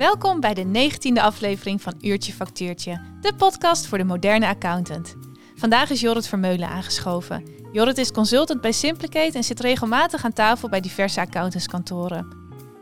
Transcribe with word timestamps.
Welkom 0.00 0.40
bij 0.40 0.54
de 0.54 0.62
negentiende 0.62 1.22
aflevering 1.22 1.82
van 1.82 1.94
Uurtje 2.00 2.32
Factuurtje, 2.32 3.00
de 3.20 3.34
podcast 3.34 3.86
voor 3.86 3.98
de 3.98 4.04
moderne 4.04 4.46
accountant. 4.46 5.16
Vandaag 5.54 5.90
is 5.90 6.00
Jorrit 6.00 6.26
Vermeulen 6.26 6.68
aangeschoven. 6.68 7.44
Jorrit 7.72 7.98
is 7.98 8.12
consultant 8.12 8.60
bij 8.60 8.72
Simplicate 8.72 9.36
en 9.36 9.44
zit 9.44 9.60
regelmatig 9.60 10.24
aan 10.24 10.32
tafel 10.32 10.68
bij 10.68 10.80
diverse 10.80 11.20
accountantskantoren. 11.20 12.28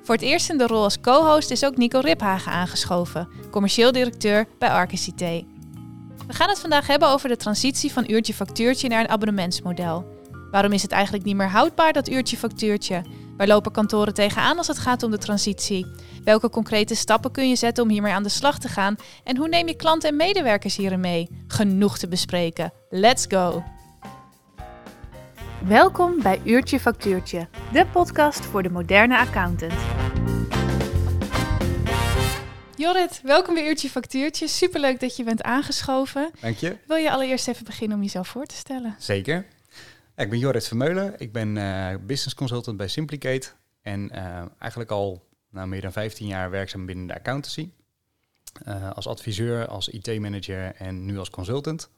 Voor 0.02 0.14
het 0.14 0.24
eerst 0.24 0.50
in 0.50 0.58
de 0.58 0.66
rol 0.66 0.82
als 0.82 1.00
co-host 1.00 1.50
is 1.50 1.64
ook 1.64 1.76
Nico 1.76 2.00
Riphagen 2.00 2.52
aangeschoven, 2.52 3.28
commercieel 3.50 3.92
directeur 3.92 4.46
bij 4.58 4.68
ArcICT. 4.68 5.20
We 6.26 6.34
gaan 6.34 6.48
het 6.48 6.60
vandaag 6.60 6.86
hebben 6.86 7.08
over 7.08 7.28
de 7.28 7.36
transitie 7.36 7.92
van 7.92 8.10
uurtje 8.10 8.34
factuurtje 8.34 8.88
naar 8.88 9.00
een 9.00 9.08
abonnementsmodel. 9.08 10.16
Waarom 10.50 10.72
is 10.72 10.82
het 10.82 10.92
eigenlijk 10.92 11.24
niet 11.24 11.36
meer 11.36 11.50
houdbaar, 11.50 11.92
dat 11.92 12.08
uurtje 12.08 12.36
factuurtje? 12.36 13.02
Waar 13.38 13.46
lopen 13.46 13.72
kantoren 13.72 14.14
tegenaan 14.14 14.56
als 14.56 14.66
het 14.66 14.78
gaat 14.78 15.02
om 15.02 15.10
de 15.10 15.18
transitie? 15.18 15.86
Welke 16.24 16.50
concrete 16.50 16.94
stappen 16.94 17.30
kun 17.30 17.48
je 17.48 17.56
zetten 17.56 17.84
om 17.84 17.90
hiermee 17.90 18.12
aan 18.12 18.22
de 18.22 18.28
slag 18.28 18.58
te 18.58 18.68
gaan? 18.68 18.96
En 19.24 19.36
hoe 19.36 19.48
neem 19.48 19.66
je 19.66 19.76
klanten 19.76 20.08
en 20.08 20.16
medewerkers 20.16 20.76
hierin 20.76 21.00
mee? 21.00 21.28
Genoeg 21.46 21.98
te 21.98 22.08
bespreken. 22.08 22.72
Let's 22.88 23.24
go! 23.28 23.64
Welkom 25.64 26.22
bij 26.22 26.40
Uurtje 26.44 26.80
Factuurtje, 26.80 27.48
de 27.72 27.86
podcast 27.86 28.44
voor 28.44 28.62
de 28.62 28.70
moderne 28.70 29.18
accountant. 29.18 29.72
Jorrit, 32.76 33.20
welkom 33.22 33.54
bij 33.54 33.68
Uurtje 33.68 33.88
Factuurtje. 33.88 34.48
Superleuk 34.48 35.00
dat 35.00 35.16
je 35.16 35.24
bent 35.24 35.42
aangeschoven. 35.42 36.30
Dank 36.40 36.56
je. 36.56 36.76
Wil 36.86 36.96
je 36.96 37.10
allereerst 37.10 37.48
even 37.48 37.64
beginnen 37.64 37.96
om 37.96 38.02
jezelf 38.02 38.28
voor 38.28 38.46
te 38.46 38.54
stellen? 38.54 38.94
Zeker. 38.98 39.46
Ik 40.18 40.30
ben 40.30 40.38
Jorrit 40.38 40.66
Vermeulen. 40.66 41.14
Ik 41.18 41.32
ben 41.32 41.56
uh, 41.56 41.94
business 42.06 42.34
consultant 42.34 42.76
bij 42.76 42.88
Simplicate. 42.88 43.48
En 43.82 44.10
uh, 44.14 44.42
eigenlijk 44.58 44.90
al 44.90 45.28
nou, 45.50 45.68
meer 45.68 45.80
dan 45.80 45.92
15 45.92 46.26
jaar 46.26 46.50
werkzaam 46.50 46.86
binnen 46.86 47.06
de 47.06 47.14
accountancy. 47.14 47.70
Uh, 48.68 48.90
als 48.90 49.06
adviseur, 49.06 49.66
als 49.66 49.88
IT-manager 49.88 50.74
en 50.74 51.04
nu 51.04 51.18
als 51.18 51.30
consultant. 51.30 51.90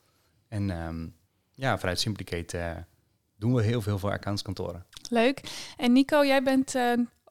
En 0.48 0.70
um, 0.70 1.16
ja, 1.54 1.78
vanuit 1.78 2.00
Simplicate 2.00 2.84
doen 3.36 3.54
we 3.54 3.62
heel 3.62 3.82
veel 3.82 3.98
voor 3.98 4.12
accountskantoren. 4.12 4.86
Leuk. 5.08 5.40
En 5.76 5.92
Nico, 5.92 6.24
jij 6.24 6.42
bent 6.42 6.74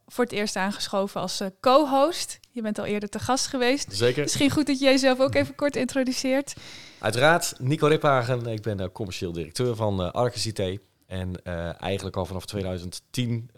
voor 0.05 0.23
het 0.23 0.33
eerst 0.33 0.55
aangeschoven 0.55 1.21
als 1.21 1.41
co-host. 1.59 2.38
Je 2.59 2.65
bent 2.65 2.79
al 2.79 2.85
eerder 2.85 3.09
te 3.09 3.19
gast 3.19 3.47
geweest. 3.47 3.87
Zeker. 3.91 4.23
Misschien 4.23 4.49
goed 4.49 4.67
dat 4.67 4.79
je 4.79 4.85
jezelf 4.85 5.19
ook 5.19 5.35
even 5.35 5.55
kort 5.55 5.75
introduceert. 5.75 6.53
Uiteraard, 6.99 7.53
Nico 7.57 7.87
Riphagen. 7.87 8.45
Ik 8.45 8.61
ben 8.61 8.81
uh, 8.81 8.87
commercieel 8.93 9.31
directeur 9.31 9.75
van 9.75 10.01
uh, 10.01 10.11
Arcus 10.11 10.45
IT. 10.45 10.79
En 11.07 11.41
uh, 11.43 11.81
eigenlijk 11.81 12.15
al 12.15 12.25
vanaf 12.25 12.45
2010 12.45 13.49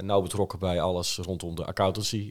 nauw 0.00 0.22
betrokken 0.22 0.58
bij 0.58 0.80
alles 0.80 1.16
rondom 1.16 1.54
de 1.54 1.64
accountancy 1.64 2.30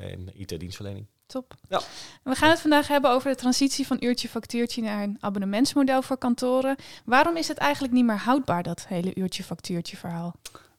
en 0.00 0.30
IT-dienstverlening. 0.34 1.06
Top. 1.26 1.54
Ja. 1.68 1.80
We 2.22 2.34
gaan 2.34 2.50
het 2.50 2.60
vandaag 2.60 2.88
hebben 2.88 3.10
over 3.10 3.30
de 3.30 3.36
transitie 3.36 3.86
van 3.86 3.96
uurtje 4.00 4.28
factuurtje 4.28 4.82
naar 4.82 5.02
een 5.02 5.16
abonnementsmodel 5.20 6.02
voor 6.02 6.18
kantoren. 6.18 6.76
Waarom 7.04 7.36
is 7.36 7.48
het 7.48 7.58
eigenlijk 7.58 7.94
niet 7.94 8.04
meer 8.04 8.18
houdbaar, 8.18 8.62
dat 8.62 8.86
hele 8.86 9.14
uurtje 9.14 9.44
factuurtje 9.44 9.96
verhaal? 9.96 10.34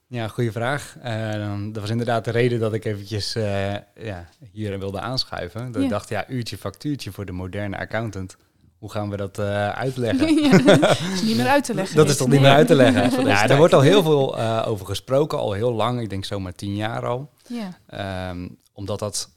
Ja, 0.09 0.27
goede 0.27 0.51
vraag. 0.51 0.95
Uh, 1.05 1.55
dat 1.71 1.81
was 1.81 1.89
inderdaad 1.89 2.25
de 2.25 2.31
reden 2.31 2.59
dat 2.59 2.73
ik 2.73 2.85
eventjes 2.85 3.35
uh, 3.35 3.73
ja, 3.95 4.29
hier 4.51 4.79
wilde 4.79 4.99
aanschuiven. 4.99 5.65
Dat 5.65 5.75
ja. 5.75 5.81
ik 5.81 5.89
dacht, 5.89 6.09
ja, 6.09 6.29
uurtje 6.29 6.57
factuurtje 6.57 7.11
voor 7.11 7.25
de 7.25 7.31
moderne 7.31 7.77
accountant. 7.77 8.37
Hoe 8.77 8.91
gaan 8.91 9.09
we 9.09 9.17
dat 9.17 9.39
uh, 9.39 9.69
uitleggen? 9.69 10.35
Ja, 10.43 10.77
dat 10.77 10.99
is 10.99 11.21
niet 11.27 11.37
meer 11.37 11.47
uit 11.47 11.63
te 11.63 11.73
leggen. 11.73 11.95
dat 11.95 12.09
is 12.09 12.17
toch 12.17 12.27
niet 12.27 12.41
meer 12.41 12.51
uit 12.51 12.67
te 12.67 12.75
leggen? 12.75 13.25
ja, 13.25 13.49
er 13.49 13.57
wordt 13.57 13.73
al 13.73 13.81
heel 13.81 14.03
veel 14.03 14.39
over 14.65 14.85
gesproken, 14.85 15.37
al 15.37 15.53
heel 15.53 15.73
lang. 15.73 16.01
Ik 16.01 16.09
denk 16.09 16.25
zomaar 16.25 16.55
tien 16.55 16.75
jaar 16.75 17.05
al. 17.05 17.29
Ja. 17.47 18.29
Um, 18.29 18.57
omdat 18.73 18.99
dat 18.99 19.29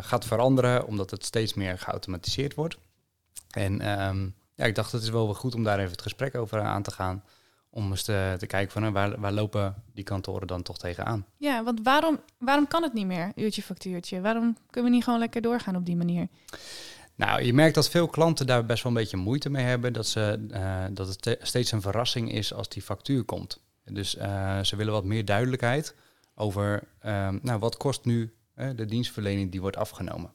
gaat 0.00 0.24
veranderen, 0.24 0.86
omdat 0.86 1.10
het 1.10 1.24
steeds 1.24 1.54
meer 1.54 1.78
geautomatiseerd 1.78 2.54
wordt. 2.54 2.76
En 3.50 4.00
um, 4.06 4.34
ja, 4.54 4.64
ik 4.64 4.74
dacht, 4.74 4.92
het 4.92 5.02
is 5.02 5.10
wel 5.10 5.34
goed 5.34 5.54
om 5.54 5.64
daar 5.64 5.78
even 5.78 5.90
het 5.90 6.02
gesprek 6.02 6.34
over 6.34 6.60
aan 6.60 6.82
te 6.82 6.90
gaan 6.90 7.22
om 7.76 7.90
eens 7.90 8.02
te, 8.02 8.34
te 8.38 8.46
kijken 8.46 8.72
van 8.72 8.92
waar, 8.92 9.20
waar 9.20 9.32
lopen 9.32 9.74
die 9.94 10.04
kantoren 10.04 10.46
dan 10.46 10.62
toch 10.62 10.78
tegenaan. 10.78 11.26
Ja, 11.36 11.64
want 11.64 11.80
waarom, 11.82 12.20
waarom 12.38 12.68
kan 12.68 12.82
het 12.82 12.92
niet 12.92 13.06
meer, 13.06 13.32
uurtje 13.34 13.62
factuurtje? 13.62 14.20
Waarom 14.20 14.56
kunnen 14.70 14.90
we 14.90 14.96
niet 14.96 15.04
gewoon 15.04 15.18
lekker 15.18 15.40
doorgaan 15.42 15.76
op 15.76 15.86
die 15.86 15.96
manier? 15.96 16.28
Nou, 17.14 17.42
je 17.42 17.52
merkt 17.52 17.74
dat 17.74 17.90
veel 17.90 18.08
klanten 18.08 18.46
daar 18.46 18.66
best 18.66 18.82
wel 18.82 18.92
een 18.92 18.98
beetje 18.98 19.16
moeite 19.16 19.50
mee 19.50 19.64
hebben. 19.64 19.92
Dat, 19.92 20.06
ze, 20.06 20.46
uh, 20.50 20.84
dat 20.90 21.08
het 21.08 21.38
steeds 21.40 21.72
een 21.72 21.80
verrassing 21.80 22.32
is 22.32 22.54
als 22.54 22.68
die 22.68 22.82
factuur 22.82 23.24
komt. 23.24 23.62
Dus 23.84 24.14
uh, 24.14 24.62
ze 24.62 24.76
willen 24.76 24.92
wat 24.92 25.04
meer 25.04 25.24
duidelijkheid 25.24 25.94
over 26.34 26.82
uh, 27.02 27.28
nou, 27.42 27.58
wat 27.58 27.76
kost 27.76 28.04
nu 28.04 28.34
de 28.54 28.84
dienstverlening 28.84 29.50
die 29.50 29.60
wordt 29.60 29.76
afgenomen. 29.76 30.30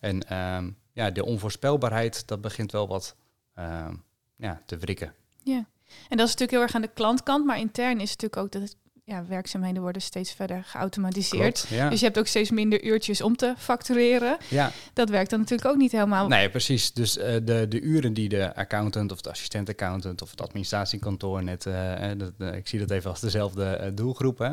En 0.00 0.28
ehm, 0.28 0.70
ja, 0.92 1.10
de 1.10 1.24
onvoorspelbaarheid, 1.24 2.26
dat 2.26 2.40
begint 2.40 2.72
wel 2.72 2.88
wat 2.88 3.16
ehm, 3.54 3.94
ja, 4.36 4.62
te 4.66 4.76
wrikken. 4.76 5.14
Ja. 5.42 5.66
En 6.08 6.16
dat 6.16 6.26
is 6.26 6.36
natuurlijk 6.36 6.50
heel 6.50 6.60
erg 6.60 6.74
aan 6.74 6.82
de 6.82 6.90
klantkant, 6.94 7.46
maar 7.46 7.58
intern 7.58 8.00
is 8.00 8.10
het 8.10 8.22
natuurlijk 8.22 8.36
ook 8.36 8.52
dat 8.52 8.62
het, 8.62 8.76
ja, 9.04 9.24
werkzaamheden 9.26 9.82
worden 9.82 10.02
steeds 10.02 10.32
verder 10.32 10.64
geautomatiseerd. 10.64 11.66
ja. 11.68 11.88
Dus 11.88 11.98
je 11.98 12.04
hebt 12.04 12.18
ook 12.18 12.26
steeds 12.26 12.50
minder 12.50 12.84
uurtjes 12.84 13.20
om 13.20 13.36
te 13.36 13.54
factureren. 13.58 14.36
Ja. 14.48 14.72
Dat 14.92 15.08
werkt 15.08 15.30
dan 15.30 15.38
natuurlijk 15.38 15.68
ook 15.68 15.76
niet 15.76 15.92
helemaal. 15.92 16.28
Nee, 16.28 16.50
precies. 16.50 16.92
Dus 16.92 17.18
uh, 17.18 17.24
de, 17.24 17.66
de 17.68 17.80
uren 17.80 18.12
die 18.12 18.28
de 18.28 18.54
accountant 18.54 19.12
of 19.12 19.20
de 19.20 19.30
assistent-accountant 19.30 20.22
of 20.22 20.30
het 20.30 20.40
administratiekantoor 20.42 21.42
net, 21.42 21.66
uh, 21.66 22.10
dat, 22.16 22.32
uh, 22.38 22.54
ik 22.54 22.68
zie 22.68 22.78
dat 22.78 22.90
even 22.90 23.10
als 23.10 23.20
dezelfde 23.20 23.92
doelgroep. 23.94 24.38
Hè. 24.38 24.52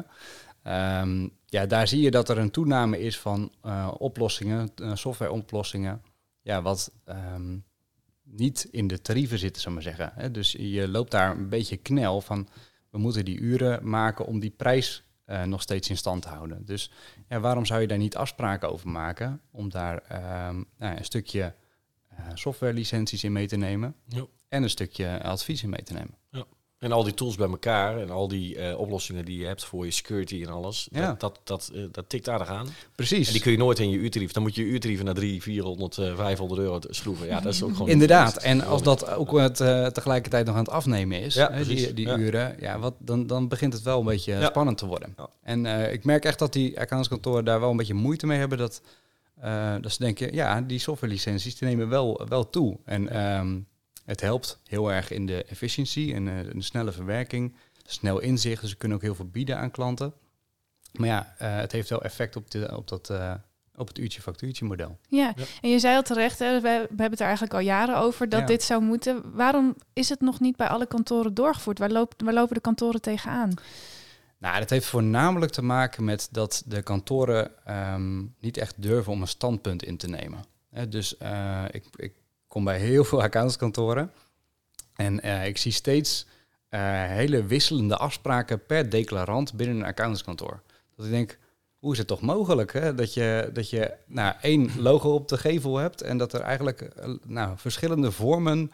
Um, 0.99 1.31
ja, 1.45 1.65
daar 1.65 1.87
zie 1.87 2.01
je 2.01 2.11
dat 2.11 2.29
er 2.29 2.37
een 2.37 2.51
toename 2.51 2.99
is 2.99 3.19
van 3.19 3.51
oplossingen, 3.97 4.71
softwareoplossingen. 4.93 6.01
Ja, 6.41 6.61
wat 6.61 6.91
um, 7.05 7.63
niet 8.31 8.67
in 8.71 8.87
de 8.87 9.01
tarieven 9.01 9.39
zitten, 9.39 9.61
zou 9.61 9.73
maar 9.73 9.83
zeggen. 9.83 10.33
Dus 10.33 10.51
je 10.51 10.87
loopt 10.87 11.11
daar 11.11 11.37
een 11.37 11.49
beetje 11.49 11.77
knel 11.77 12.21
van, 12.21 12.47
we 12.89 12.97
moeten 12.97 13.25
die 13.25 13.39
uren 13.39 13.89
maken 13.89 14.25
om 14.25 14.39
die 14.39 14.49
prijs 14.49 15.03
uh, 15.25 15.43
nog 15.43 15.61
steeds 15.61 15.89
in 15.89 15.97
stand 15.97 16.21
te 16.21 16.27
houden. 16.27 16.65
Dus 16.65 16.91
ja, 17.27 17.39
waarom 17.39 17.65
zou 17.65 17.81
je 17.81 17.87
daar 17.87 17.97
niet 17.97 18.15
afspraken 18.15 18.71
over 18.71 18.89
maken 18.89 19.41
om 19.51 19.69
daar 19.69 19.95
um, 20.49 20.65
nou, 20.77 20.97
een 20.97 21.05
stukje 21.05 21.55
uh, 22.11 22.19
softwarelicenties 22.33 23.23
in 23.23 23.31
mee 23.31 23.47
te 23.47 23.57
nemen 23.57 23.95
ja. 24.05 24.25
en 24.47 24.63
een 24.63 24.69
stukje 24.69 25.23
advies 25.23 25.63
in 25.63 25.69
mee 25.69 25.83
te 25.83 25.93
nemen? 25.93 26.17
Ja. 26.29 26.45
En 26.81 26.91
al 26.91 27.03
die 27.03 27.13
tools 27.13 27.35
bij 27.35 27.49
elkaar 27.49 27.97
en 27.97 28.09
al 28.09 28.27
die 28.27 28.57
uh, 28.57 28.79
oplossingen 28.79 29.25
die 29.25 29.39
je 29.39 29.45
hebt 29.45 29.63
voor 29.63 29.85
je 29.85 29.91
security 29.91 30.43
en 30.43 30.49
alles, 30.49 30.87
ja. 30.91 31.07
dat, 31.07 31.19
dat, 31.19 31.39
dat, 31.43 31.71
uh, 31.73 31.85
dat 31.91 32.09
tikt 32.09 32.29
aardig 32.29 32.47
aan. 32.47 32.67
Precies. 32.95 33.27
En 33.27 33.33
die 33.33 33.41
kun 33.41 33.51
je 33.51 33.57
nooit 33.57 33.79
in 33.79 33.89
je 33.89 33.97
uurtarief. 33.97 34.31
Dan 34.31 34.43
moet 34.43 34.55
je 34.55 34.65
je 34.65 34.71
uurtarieven 34.71 35.05
naar 35.05 35.13
300, 35.13 35.43
400, 35.43 35.97
uh, 35.97 36.15
500 36.15 36.61
euro 36.61 36.79
schroeven. 36.89 37.27
Ja, 37.27 37.39
dat 37.39 37.53
is 37.53 37.63
ook 37.63 37.71
gewoon... 37.71 37.89
Inderdaad. 37.89 38.37
En 38.37 38.63
als 38.63 38.83
dat 38.83 39.09
ook 39.09 39.39
het, 39.39 39.59
uh, 39.59 39.85
tegelijkertijd 39.85 40.45
nog 40.45 40.55
aan 40.55 40.63
het 40.63 40.71
afnemen 40.71 41.21
is, 41.21 41.33
ja, 41.33 41.51
hè, 41.51 41.65
die, 41.65 41.93
die 41.93 42.07
ja. 42.07 42.17
uren, 42.17 42.55
ja, 42.59 42.79
wat, 42.79 42.93
dan, 42.97 43.27
dan 43.27 43.47
begint 43.47 43.73
het 43.73 43.81
wel 43.81 43.99
een 43.99 44.05
beetje 44.05 44.43
spannend 44.43 44.77
te 44.77 44.85
worden. 44.85 45.15
En 45.43 45.65
ik 45.91 46.03
merk 46.03 46.25
echt 46.25 46.39
dat 46.39 46.53
die 46.53 46.79
accountskantoren 46.79 47.45
daar 47.45 47.59
wel 47.59 47.71
een 47.71 47.77
beetje 47.77 47.93
moeite 47.93 48.25
mee 48.25 48.39
hebben. 48.39 48.57
Dat, 48.57 48.81
dat 49.81 49.91
ze 49.91 50.03
denken, 50.03 50.33
ja, 50.33 50.61
die 50.61 50.79
softwarelicenties 50.79 51.57
die 51.57 51.67
nemen 51.67 51.89
wel, 51.89 52.25
wel 52.27 52.49
toe. 52.49 52.77
En... 52.85 53.21
Um, 53.37 53.69
het 54.05 54.21
helpt 54.21 54.59
heel 54.67 54.91
erg 54.91 55.11
in 55.11 55.25
de 55.25 55.43
efficiëntie 55.43 56.13
en 56.13 56.27
uh, 56.27 56.39
de 56.53 56.61
snelle 56.61 56.91
verwerking, 56.91 57.55
snel 57.85 58.19
inzicht. 58.19 58.61
Dus 58.61 58.71
we 58.71 58.77
kunnen 58.77 58.97
ook 58.97 59.03
heel 59.03 59.15
veel 59.15 59.29
bieden 59.29 59.57
aan 59.57 59.71
klanten. 59.71 60.13
Maar 60.91 61.07
ja, 61.07 61.35
uh, 61.41 61.55
het 61.55 61.71
heeft 61.71 61.89
wel 61.89 62.03
effect 62.03 62.35
op, 62.35 62.51
de, 62.51 62.77
op, 62.77 62.87
dat, 62.87 63.09
uh, 63.09 63.33
op 63.75 63.87
het 63.87 63.97
uurtje-factuurtje 63.97 64.65
model. 64.65 64.97
Ja. 65.07 65.33
ja. 65.35 65.43
en 65.61 65.69
je 65.69 65.79
zei 65.79 65.95
al 65.95 66.01
terecht, 66.01 66.39
hè, 66.39 66.53
we, 66.53 66.61
we, 66.61 66.69
hebben 66.87 67.09
het 67.09 67.19
er 67.19 67.25
eigenlijk 67.25 67.53
al 67.53 67.59
jaren 67.59 67.97
over 67.97 68.29
dat 68.29 68.39
ja. 68.39 68.45
dit 68.45 68.63
zou 68.63 68.81
moeten. 68.81 69.33
Waarom 69.33 69.75
is 69.93 70.09
het 70.09 70.21
nog 70.21 70.39
niet 70.39 70.55
bij 70.55 70.67
alle 70.67 70.85
kantoren 70.85 71.33
doorgevoerd? 71.33 71.79
Waar, 71.79 71.91
loopt, 71.91 72.21
waar 72.21 72.33
lopen 72.33 72.55
de 72.55 72.61
kantoren 72.61 73.01
tegenaan? 73.01 73.53
Nou, 74.37 74.59
dat 74.59 74.69
heeft 74.69 74.85
voornamelijk 74.85 75.51
te 75.51 75.61
maken 75.61 76.03
met 76.03 76.27
dat 76.31 76.63
de 76.65 76.81
kantoren 76.81 77.51
um, 77.93 78.35
niet 78.39 78.57
echt 78.57 78.81
durven 78.81 79.11
om 79.11 79.21
een 79.21 79.27
standpunt 79.27 79.83
in 79.83 79.97
te 79.97 80.07
nemen. 80.07 80.43
He, 80.69 80.89
dus 80.89 81.13
ik, 81.71 81.83
ik 81.95 82.13
kom 82.51 82.63
bij 82.63 82.79
heel 82.79 83.03
veel 83.03 83.21
accountskantoren. 83.21 84.11
En 84.95 85.25
uh, 85.25 85.47
ik 85.47 85.57
zie 85.57 85.71
steeds 85.71 86.25
uh, 86.69 86.79
hele 87.05 87.45
wisselende 87.45 87.97
afspraken 87.97 88.65
per 88.65 88.89
declarant 88.89 89.53
binnen 89.53 89.75
een 89.75 89.85
accountskantoor. 89.85 90.61
Dat 90.95 91.05
ik 91.05 91.11
denk, 91.11 91.37
hoe 91.79 91.91
is 91.91 91.97
het 91.97 92.07
toch 92.07 92.21
mogelijk 92.21 92.73
hè? 92.73 92.95
dat 92.95 93.13
je, 93.13 93.49
dat 93.53 93.69
je 93.69 93.93
nou, 94.05 94.35
één 94.41 94.69
logo 94.77 95.13
op 95.13 95.27
de 95.27 95.37
gevel 95.37 95.77
hebt 95.77 96.01
en 96.01 96.17
dat 96.17 96.33
er 96.33 96.41
eigenlijk 96.41 96.81
uh, 96.81 97.15
nou, 97.25 97.57
verschillende 97.57 98.11
vormen 98.11 98.71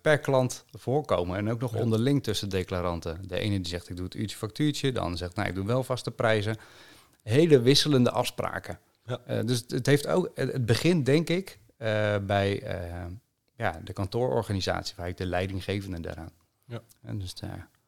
per 0.00 0.18
klant 0.20 0.64
voorkomen. 0.72 1.36
En 1.36 1.50
ook 1.50 1.60
nog 1.60 1.74
ja. 1.74 1.80
onderling 1.80 2.22
tussen 2.22 2.48
declaranten. 2.48 3.20
De 3.26 3.38
ene 3.38 3.56
die 3.56 3.66
zegt 3.66 3.88
ik 3.88 3.96
doe 3.96 4.04
het 4.04 4.14
uurtje 4.14 4.36
factuurtje, 4.36 4.92
de 4.92 5.00
ander 5.00 5.18
zegt 5.18 5.34
nou 5.34 5.48
ik 5.48 5.54
doe 5.54 5.66
wel 5.66 5.84
vaste 5.84 6.10
prijzen. 6.10 6.56
Hele 7.22 7.60
wisselende 7.60 8.10
afspraken. 8.10 8.78
Ja. 9.04 9.42
dus 9.42 9.64
het 9.68 9.86
heeft 9.86 10.06
ook, 10.06 10.30
het 10.34 10.66
begint 10.66 11.06
denk 11.06 11.28
ik 11.28 11.58
uh, 11.82 12.16
bij 12.18 12.62
uh, 12.62 13.04
ja, 13.56 13.80
de 13.84 13.92
kantoororganisatie, 13.92 14.94
waar 14.96 15.08
ik 15.08 15.16
de 15.16 15.26
leidinggevende 15.26 16.00
daaraan. 16.00 16.32
Ja. 16.66 16.80
En 17.02 17.18
dus 17.18 17.34
de, 17.34 17.46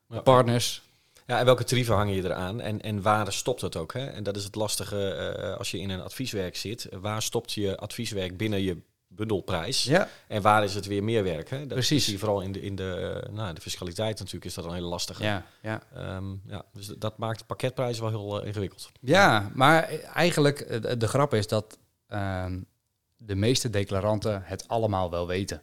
ja. 0.08 0.20
partners. 0.20 0.82
Ja, 1.26 1.38
en 1.38 1.44
welke 1.44 1.64
tarieven 1.64 1.94
hang 1.94 2.14
je 2.14 2.24
eraan? 2.24 2.60
En, 2.60 2.80
en 2.80 3.02
waar 3.02 3.32
stopt 3.32 3.60
het 3.60 3.76
ook? 3.76 3.92
Hè? 3.92 4.06
En 4.06 4.22
dat 4.22 4.36
is 4.36 4.44
het 4.44 4.54
lastige 4.54 5.08
eh, 5.08 5.56
als 5.56 5.70
je 5.70 5.78
in 5.78 5.90
een 5.90 6.00
advieswerk 6.00 6.56
zit. 6.56 6.88
Waar 6.90 7.22
stopt 7.22 7.52
je 7.52 7.76
advieswerk 7.76 8.36
binnen 8.36 8.62
je 8.62 8.82
bundelprijs? 9.14 9.84
Ja, 9.84 10.08
En 10.26 10.42
waar 10.42 10.64
is 10.64 10.74
het 10.74 10.86
weer 10.86 11.04
meer 11.04 11.22
werk? 11.22 11.50
Hè? 11.50 11.58
Dat 11.58 11.68
Precies. 11.68 12.04
zie 12.04 12.12
je 12.12 12.18
vooral 12.18 12.40
in 12.40 12.52
de, 12.52 12.62
in 12.62 12.76
de, 12.76 13.22
eh, 13.24 13.32
nou, 13.32 13.54
de 13.54 13.60
fiscaliteit 13.60 14.18
natuurlijk 14.18 14.44
is 14.44 14.54
dat 14.54 14.64
een 14.64 14.72
hele 14.72 14.86
lastige. 14.86 15.22
ja, 15.22 15.46
ja. 15.62 15.82
Ehm, 15.94 16.32
ja, 16.46 16.64
dus 16.72 16.86
dat 16.86 17.18
maakt 17.18 17.38
de 17.38 17.44
pakketprijs 17.44 17.98
wel 17.98 18.08
heel 18.08 18.40
eh, 18.40 18.46
ingewikkeld. 18.46 18.90
Ja, 19.00 19.50
maar 19.54 19.88
eigenlijk 20.14 20.60
eh, 20.60 20.80
de, 20.80 20.96
de 20.96 21.08
grap 21.08 21.34
is 21.34 21.46
dat 21.46 21.78
ehm, 22.06 22.60
de 23.26 23.34
meeste 23.34 23.70
declaranten 23.70 24.42
het 24.44 24.68
allemaal 24.68 25.10
wel 25.10 25.26
weten. 25.26 25.62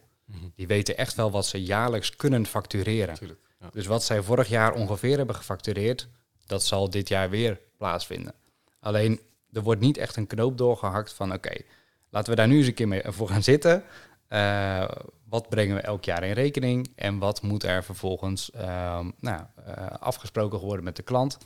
Die 0.56 0.68
weten 0.68 0.98
echt 0.98 1.16
wel 1.16 1.32
wat 1.32 1.46
ze 1.46 1.64
jaarlijks 1.64 2.16
kunnen 2.16 2.46
factureren. 2.46 3.18
Ja. 3.60 3.70
Dus 3.72 3.86
wat 3.86 4.04
zij 4.04 4.22
vorig 4.22 4.48
jaar 4.48 4.74
ongeveer 4.74 5.18
hebben 5.18 5.36
gefactureerd, 5.36 6.08
dat 6.46 6.64
zal 6.64 6.90
dit 6.90 7.08
jaar 7.08 7.30
weer 7.30 7.60
plaatsvinden. 7.78 8.34
Alleen 8.80 9.20
er 9.52 9.62
wordt 9.62 9.82
niet 9.82 9.98
echt 9.98 10.16
een 10.16 10.28
knoop 10.28 10.58
doorgehakt 10.58 11.14
van 11.14 11.34
oké, 11.34 11.62
laten 12.10 12.30
we 12.30 12.36
daar 12.36 12.48
nu 12.48 12.58
eens 12.58 12.68
een 12.68 12.74
keer 12.74 12.88
mee 12.88 13.02
voor 13.06 13.30
gaan 13.30 13.44
zitten. 13.44 13.84
Eh, 14.28 14.90
wat 15.30 15.50
brengen 15.50 15.76
we 15.76 15.82
elk 15.82 16.04
jaar 16.04 16.24
in 16.24 16.34
rekening 16.34 16.92
en 16.96 17.20
wat 17.20 17.42
moet 17.42 17.64
er 17.64 17.84
vervolgens 17.84 18.52
ehm, 18.52 19.10
nou, 19.20 19.42
eh, 19.66 19.86
afgesproken 20.00 20.60
worden 20.60 20.84
met 20.84 20.96
de 20.96 21.04
klant? 21.04 21.38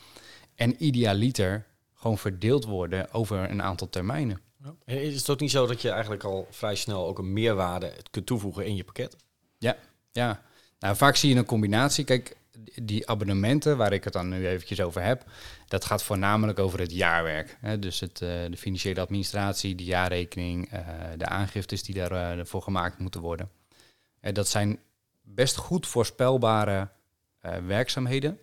En 0.55 0.83
idealiter 0.83 1.65
gewoon 1.93 2.17
verdeeld 2.17 2.65
worden 2.65 3.13
over 3.13 3.49
een 3.49 3.61
aantal 3.61 3.89
termijnen. 3.89 4.41
En 4.85 5.01
is 5.01 5.15
het 5.15 5.29
ook 5.29 5.39
niet 5.39 5.51
zo 5.51 5.67
dat 5.67 5.81
je 5.81 5.89
eigenlijk 5.89 6.23
al 6.23 6.47
vrij 6.49 6.75
snel 6.75 7.07
ook 7.07 7.17
een 7.17 7.33
meerwaarde 7.33 7.93
kunt 8.11 8.25
toevoegen 8.25 8.65
in 8.65 8.75
je 8.75 8.83
pakket? 8.83 9.15
Ja, 10.11 10.41
nou 10.79 10.95
vaak 10.95 11.15
zie 11.15 11.29
je 11.29 11.35
een 11.35 11.45
combinatie. 11.45 12.03
Kijk, 12.03 12.37
die 12.81 13.09
abonnementen 13.09 13.77
waar 13.77 13.93
ik 13.93 14.03
het 14.03 14.13
dan 14.13 14.29
nu 14.29 14.47
eventjes 14.47 14.81
over 14.81 15.01
heb, 15.01 15.25
dat 15.67 15.85
gaat 15.85 16.03
voornamelijk 16.03 16.59
over 16.59 16.79
het 16.79 16.91
jaarwerk. 16.91 17.57
Hè? 17.59 17.79
Dus 17.79 17.99
het, 17.99 18.21
eh, 18.21 18.29
de 18.49 18.57
financiële 18.57 19.01
administratie, 19.01 19.75
de 19.75 19.83
jaarrekening, 19.83 20.71
eh, 20.71 20.87
de 21.17 21.25
aangiftes 21.25 21.83
die 21.83 21.95
daarvoor 21.95 22.61
gemaakt 22.61 22.97
moeten 22.97 23.21
worden. 23.21 23.49
Eh, 24.23 24.33
dat 24.33 24.47
zijn 24.47 24.79
best 25.21 25.55
goed 25.55 25.87
voorspelbare 25.87 26.89
eh, 27.39 27.57
werkzaamheden. 27.57 28.39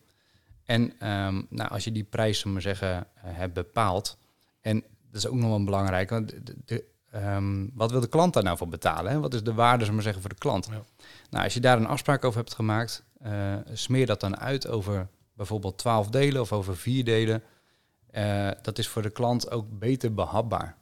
En 0.64 0.93
ehm, 0.99 1.43
nou, 1.49 1.70
als 1.70 1.84
je 1.84 1.93
die 1.93 2.05
prijs, 2.05 2.44
maar 2.44 2.62
zeggen, 2.62 2.96
eh, 2.96 3.23
hebt 3.23 3.55
bepaald, 3.55 4.19
en 4.61 4.84
dat 5.10 5.22
is 5.22 5.26
ook 5.26 5.34
nog 5.34 5.48
wel 5.48 5.64
belangrijk, 5.64 6.10
want 6.10 6.28
de, 6.28 6.56
de, 6.64 6.84
ehm, 7.10 7.66
wat 7.74 7.90
wil 7.90 8.00
de 8.00 8.08
klant 8.08 8.34
daar 8.34 8.42
nou 8.42 8.56
voor 8.56 8.68
betalen? 8.68 9.12
Hè? 9.12 9.20
Wat 9.20 9.34
is 9.34 9.42
de 9.42 9.54
waarde, 9.54 9.84
zullen 9.84 9.88
we 9.88 9.94
maar 9.94 10.02
zeggen, 10.02 10.22
voor 10.22 10.30
de 10.30 10.38
klant? 10.38 10.66
Ja. 10.70 10.82
Nou, 11.30 11.44
als 11.44 11.54
je 11.54 11.60
daar 11.60 11.76
een 11.76 11.86
afspraak 11.86 12.24
over 12.24 12.38
hebt 12.38 12.54
gemaakt, 12.54 13.04
eh, 13.20 13.54
smeer 13.72 14.06
dat 14.06 14.20
dan 14.20 14.38
uit 14.38 14.68
over 14.68 15.08
bijvoorbeeld 15.34 15.78
12 15.78 16.08
delen 16.08 16.40
of 16.40 16.52
over 16.52 16.76
vier 16.76 17.04
delen. 17.04 17.42
Eh, 18.10 18.48
dat 18.62 18.78
is 18.78 18.88
voor 18.88 19.02
de 19.02 19.10
klant 19.10 19.50
ook 19.50 19.66
beter 19.68 20.14
behapbaar. 20.14 20.76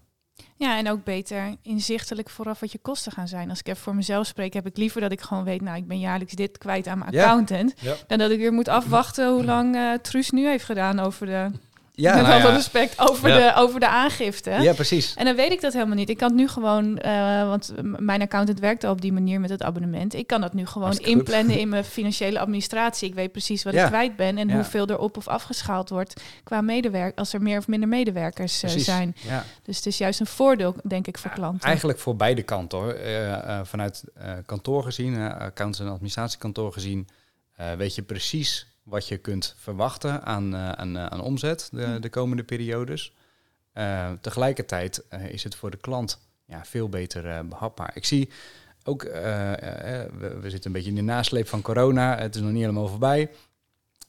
Ja, 0.57 0.79
en 0.79 0.91
ook 0.91 1.05
beter 1.05 1.57
inzichtelijk 1.63 2.31
vooraf 2.31 2.61
wat 2.61 2.73
je 2.73 2.79
kosten 2.79 3.13
gaan 3.13 3.29
zijn. 3.29 3.51
Als 3.51 3.59
ik 3.59 3.67
even 3.67 3.83
voor 3.83 3.95
mezelf 3.95 4.27
spreek, 4.27 4.53
heb 4.53 4.67
ik 4.67 4.77
liever 4.77 5.01
dat 5.01 5.13
ik 5.13 5.21
gewoon 5.21 5.45
weet, 5.45 5.61
nou, 5.61 5.77
ik 5.77 5.87
ben 5.89 5.99
jaarlijks 5.99 6.35
dit 6.35 6.59
kwijt 6.59 6.87
aan 6.87 6.99
mijn 6.99 7.11
accountant. 7.11 7.75
Ja. 7.81 7.95
Dan 8.07 8.19
dat 8.19 8.31
ik 8.31 8.39
weer 8.39 8.53
moet 8.53 8.69
afwachten 8.69 9.33
hoe 9.33 9.45
lang 9.45 9.75
eh 9.75 9.93
Truus 9.93 10.31
nu 10.31 10.47
heeft 10.47 10.65
gedaan 10.65 10.99
over 10.99 11.27
de, 11.27 11.51
Ja, 12.01 12.15
met 12.15 12.27
nou 12.27 12.43
alle 12.43 12.53
respect, 12.53 12.99
over, 12.99 13.29
Ja. 13.29 13.37
de, 13.55 13.61
over 13.61 13.81
de 13.81 13.89
aangifte. 13.89 14.51
ja 14.51 14.73
precies. 14.73 15.15
En 15.15 15.25
dan 15.25 15.37
weet 15.37 15.53
ik 15.53 15.61
dat 15.61 15.73
helemaal 15.73 15.97
niet. 15.97 16.09
Ik 16.09 16.17
kan 16.17 16.29
het 16.29 16.37
nu 16.37 16.49
gewoon, 16.49 16.99
eh, 16.99 17.49
want 17.49 17.73
mijn 17.83 18.23
accountant 18.23 18.59
werkt 18.61 18.85
al 18.85 18.93
op 18.93 19.01
die 19.01 19.13
manier 19.13 19.41
met 19.41 19.51
het 19.51 19.63
abonnement. 19.63 20.15
Ik 20.15 20.27
kan 20.27 20.41
dat 20.41 20.53
nu 20.53 20.67
gewoon 20.67 20.93
goed. 20.93 20.99
inplannen 21.07 21.59
in 21.59 21.69
mijn 21.69 21.85
financiële 21.85 22.39
administratie. 22.39 23.09
Ik 23.09 23.15
weet 23.15 23.33
precies 23.33 23.63
wat 23.63 23.75
ik 23.75 23.85
kwijt 23.85 24.17
ben 24.17 24.39
en 24.39 24.51
hoeveel 24.53 24.87
er 24.87 24.99
op 24.99 25.17
of 25.17 25.29
afgeschaald 25.29 25.89
wordt 25.89 26.21
qua 26.45 26.61
medewerk, 26.61 27.19
als 27.19 27.33
er 27.33 27.43
meer 27.43 27.59
of 27.59 27.67
minder 27.69 27.89
medewerkers 27.89 28.63
eh, 28.63 28.71
zijn. 28.71 29.17
Dus 29.63 29.77
het 29.77 29.87
is 29.87 29.99
juist 29.99 30.21
een 30.21 30.27
voordeel, 30.27 30.75
denk 30.85 31.07
ik, 31.07 31.19
voor 31.19 31.31
klanten. 31.31 31.67
Eigenlijk 31.69 31.99
voor 31.99 32.17
beide 32.17 32.43
kanten 32.43 32.79
hoor. 32.79 32.93
Eh, 32.93 33.61
vanuit 33.65 34.05
kantoor 34.47 34.83
gezien, 34.83 35.31
accounts- 35.33 35.81
en 35.81 35.89
administratiekantoor 35.89 36.73
gezien, 36.73 37.09
weet 37.77 37.95
je 37.95 38.03
precies 38.03 38.67
wat 38.89 39.09
je 39.09 39.17
kunt 39.17 39.55
verwachten 39.59 40.23
aan, 40.23 40.55
eh, 40.55 40.71
aan, 40.71 40.97
eh, 40.97 41.07
aan 41.07 41.21
omzet 41.21 41.69
de, 41.73 42.01
de 42.01 42.09
komende 42.09 42.43
periodes. 42.45 43.13
Eh, 43.73 44.13
tegelijkertijd 44.21 45.05
is 45.29 45.45
het 45.45 45.55
voor 45.55 45.71
de 45.71 45.77
klant 45.77 46.19
ja, 46.47 46.65
veel 46.65 46.89
beter 46.89 47.27
eh, 47.27 47.41
behapbaar. 47.41 47.91
Ik 47.95 48.05
zie 48.05 48.31
ook, 48.85 49.03
we, 49.03 50.39
we 50.41 50.51
zitten 50.51 50.67
een 50.67 50.73
beetje 50.73 50.91
in 50.91 50.97
de 50.97 51.03
nasleep 51.03 51.49
van 51.49 51.63
corona, 51.63 52.19
het 52.19 52.35
is 52.35 52.41
nog 52.41 52.51
niet 52.51 52.61
helemaal 52.61 52.89
voorbij, 52.89 53.31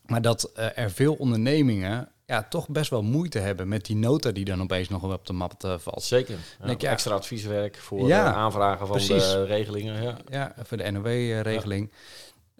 maar 0.05 0.21
dat 0.21 0.51
er 0.55 0.91
veel 0.91 1.13
ondernemingen 1.13 2.11
ja, 2.29 2.43
toch 2.43 2.69
best 2.69 2.89
wel 2.89 3.03
moeite 3.03 3.39
hebben 3.39 3.67
met 3.67 3.85
die 3.85 3.95
nota 3.95 4.31
die 4.31 4.45
dan 4.45 4.61
opeens 4.61 4.89
nog 4.89 5.03
op 5.03 5.27
de 5.27 5.67
eh, 5.67 5.77
valt. 5.77 6.03
Zeker. 6.03 6.37
Ja, 6.59 6.65
Denk 6.65 6.81
je, 6.81 6.87
ja. 6.87 6.93
extra 6.93 7.13
advieswerk 7.15 7.77
voor 7.77 8.07
Ja, 8.07 8.33
aanvragen 8.33 8.87
van 8.87 8.95
precies. 8.95 9.31
de 9.31 9.43
regelingen. 9.45 10.01
Ja. 10.03 10.17
Ja, 10.29 10.53
voor 10.63 10.77
de 10.77 10.91
NOW-regeling. 10.91 11.89
Ja. 11.91 11.97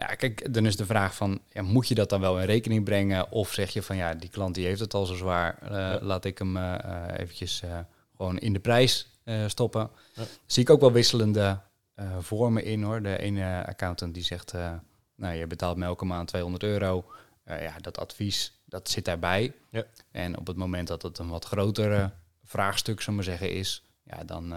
Kijk, 0.06 0.54
dan 0.54 0.66
is 0.66 0.76
de 0.76 0.86
vraag 0.86 1.16
van, 1.16 1.42
ja, 1.52 1.62
moet 1.62 1.88
je 1.88 1.96
dat 1.96 2.10
dan 2.10 2.22
wel 2.22 2.40
in 2.40 2.46
rekening 2.46 2.84
brengen? 2.84 3.32
Of 3.32 3.54
zeg 3.54 3.70
je 3.70 3.82
van, 3.82 3.96
ja, 3.96 4.14
die 4.14 4.30
klant 4.30 4.56
die 4.56 4.66
heeft 4.66 4.80
het 4.80 4.94
al 4.94 5.06
zo 5.06 5.16
zwaar, 5.16 5.58
eh, 5.62 6.02
laat 6.02 6.26
ik 6.26 6.38
hem 6.38 6.58
eh 6.58 6.74
eh, 6.84 7.20
eventjes 7.20 7.64
gewoon 8.16 8.38
in 8.38 8.54
de 8.54 8.60
prijs 8.60 9.20
stoppen. 9.48 9.90
Ja. 10.14 10.24
Zie 10.46 10.64
ik 10.64 10.70
ook 10.70 10.80
wel 10.80 10.92
wisselende 10.92 11.60
vormen 12.20 12.64
in 12.64 12.84
hoor. 12.84 13.02
De 13.02 13.18
ene 13.18 13.66
accountant 13.66 14.14
die 14.14 14.24
zegt, 14.24 14.54
nou, 15.16 15.36
je 15.36 15.48
betaalt 15.48 15.78
me 15.78 15.86
elke 15.86 16.06
maand 16.06 16.28
200 16.28 16.64
euro. 16.64 17.06
Ja, 17.46 17.76
dat 17.82 17.98
advies, 17.98 18.62
dat 18.66 18.90
zit 18.90 19.06
daarbij. 19.06 19.54
Ja. 19.70 19.84
En 20.12 20.38
op 20.38 20.48
het 20.48 20.58
moment 20.58 20.88
dat 20.88 21.02
het 21.02 21.18
een 21.18 21.30
wat 21.30 21.46
grotere 21.46 22.12
vraagstuk, 22.44 23.02
zullen 23.02 23.20
we 23.20 23.26
zeggen, 23.26 23.52
is, 23.52 23.84
ja, 24.04 24.24
dan... 24.24 24.50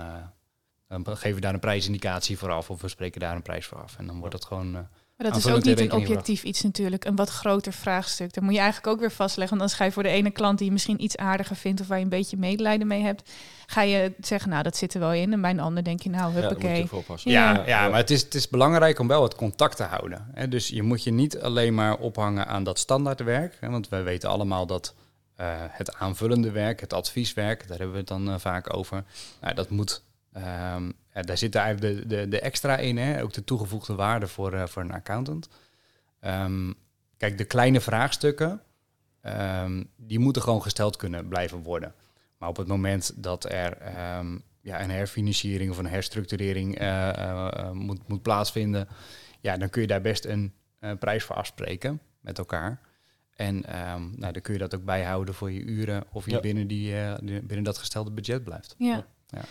dan 0.86 1.16
geven 1.16 1.34
we 1.34 1.40
daar 1.40 1.54
een 1.54 1.60
prijsindicatie 1.60 2.38
voor 2.38 2.50
af 2.50 2.70
of 2.70 2.80
we 2.80 2.88
spreken 2.88 3.20
daar 3.20 3.36
een 3.36 3.42
prijs 3.42 3.66
voor 3.66 3.82
af. 3.82 3.98
En 3.98 4.06
dan 4.06 4.18
wordt 4.18 4.34
het 4.34 4.44
gewoon... 4.44 4.88
Maar 5.22 5.32
dat 5.32 5.40
is 5.40 5.50
ook 5.50 5.64
niet 5.64 5.80
een 5.80 5.92
objectief 5.92 6.42
iets 6.42 6.62
natuurlijk, 6.62 7.04
een 7.04 7.16
wat 7.16 7.28
groter 7.28 7.72
vraagstuk. 7.72 8.34
Dan 8.34 8.44
moet 8.44 8.52
je 8.54 8.58
eigenlijk 8.58 8.92
ook 8.92 9.00
weer 9.00 9.12
vastleggen, 9.12 9.56
want 9.58 9.70
dan 9.70 9.78
ga 9.78 9.84
je 9.84 9.92
voor 9.92 10.02
de 10.02 10.08
ene 10.08 10.30
klant 10.30 10.58
die 10.58 10.66
je 10.66 10.72
misschien 10.72 11.02
iets 11.02 11.16
aardiger 11.16 11.56
vindt 11.56 11.80
of 11.80 11.86
waar 11.86 11.98
je 11.98 12.04
een 12.04 12.10
beetje 12.10 12.36
medelijden 12.36 12.86
mee 12.86 13.02
hebt, 13.02 13.30
ga 13.66 13.82
je 13.82 14.12
zeggen, 14.20 14.50
nou 14.50 14.62
dat 14.62 14.76
zit 14.76 14.94
er 14.94 15.00
wel 15.00 15.12
in. 15.12 15.32
En 15.32 15.40
bij 15.40 15.50
een 15.50 15.60
ander 15.60 15.84
denk 15.84 16.02
je, 16.02 16.10
nou 16.10 16.34
Ja, 16.34 16.40
daar 16.40 16.52
moet 16.52 16.62
je 16.62 16.68
huppakee. 16.68 16.98
oppassen. 16.98 17.30
Ja. 17.30 17.52
ja, 17.52 17.66
ja, 17.66 17.88
maar 17.88 17.98
het 17.98 18.10
is, 18.10 18.22
het 18.22 18.34
is 18.34 18.48
belangrijk 18.48 18.98
om 18.98 19.08
wel 19.08 19.22
het 19.22 19.34
contact 19.34 19.76
te 19.76 19.82
houden. 19.82 20.26
Hè? 20.32 20.48
Dus 20.48 20.68
je 20.68 20.82
moet 20.82 21.02
je 21.04 21.10
niet 21.12 21.40
alleen 21.40 21.74
maar 21.74 21.96
ophangen 21.96 22.46
aan 22.46 22.64
dat 22.64 22.78
standaardwerk. 22.78 23.56
Hè? 23.60 23.70
Want 23.70 23.88
wij 23.88 24.02
weten 24.02 24.28
allemaal 24.28 24.66
dat 24.66 24.94
eh, 25.36 25.46
het 25.56 25.94
aanvullende 25.94 26.50
werk, 26.50 26.80
het 26.80 26.92
advieswerk, 26.92 27.60
daar 27.68 27.76
hebben 27.78 27.92
we 27.92 27.98
het 27.98 28.08
dan 28.08 28.30
eh, 28.30 28.34
vaak 28.38 28.76
over. 28.76 29.04
Nou, 29.40 29.54
dat 29.54 29.70
moet... 29.70 30.02
ehm, 30.32 30.90
ja, 31.14 31.22
daar 31.22 31.38
zit 31.38 31.54
eigenlijk 31.54 31.98
de, 32.00 32.06
de, 32.06 32.28
de 32.28 32.40
extra 32.40 32.76
in, 32.76 32.96
hè? 32.98 33.22
ook 33.22 33.32
de 33.32 33.44
toegevoegde 33.44 33.94
waarde 33.94 34.26
voor, 34.28 34.52
eh, 34.52 34.66
voor 34.66 34.82
een 34.82 34.92
accountant. 34.92 35.48
Ehm, 36.20 36.72
kijk, 37.16 37.38
de 37.38 37.44
kleine 37.44 37.80
vraagstukken, 37.80 38.62
ehm, 39.20 39.84
die 39.96 40.18
moeten 40.18 40.42
gewoon 40.42 40.62
gesteld 40.62 40.96
kunnen 40.96 41.28
blijven 41.28 41.58
worden. 41.62 41.94
Maar 42.38 42.48
op 42.48 42.56
het 42.56 42.66
moment 42.66 43.12
dat 43.16 43.44
er 43.52 43.76
ehm, 43.78 44.38
ja, 44.60 44.82
een 44.82 44.90
herfinanciering 44.90 45.70
of 45.70 45.78
een 45.78 45.86
herstructurering 45.86 46.78
eh, 46.78 47.08
eh, 47.08 47.70
moet, 47.70 48.08
moet 48.08 48.22
plaatsvinden, 48.22 48.88
ja, 49.40 49.56
dan 49.56 49.68
kun 49.70 49.80
je 49.80 49.86
daar 49.88 50.00
best 50.00 50.24
een 50.24 50.52
eh, 50.78 50.90
prijs 50.98 51.24
voor 51.24 51.36
afspreken 51.36 52.00
met 52.20 52.38
elkaar. 52.38 52.80
En 53.36 53.64
ehm, 53.64 54.02
nou, 54.16 54.32
dan 54.32 54.42
kun 54.42 54.52
je 54.52 54.58
dat 54.58 54.74
ook 54.74 54.84
bijhouden 54.84 55.34
voor 55.34 55.50
je 55.52 55.60
uren 55.60 56.04
of 56.10 56.24
je 56.24 56.30
Ja. 56.30 56.40
binnen, 56.40 56.66
die, 56.66 56.96
eh, 57.00 57.14
die- 57.22 57.40
binnen 57.42 57.64
dat 57.64 57.78
gestelde 57.78 58.10
budget 58.10 58.44
blijft. 58.44 58.74
Ja. 58.78 59.06
Ja, 59.26 59.42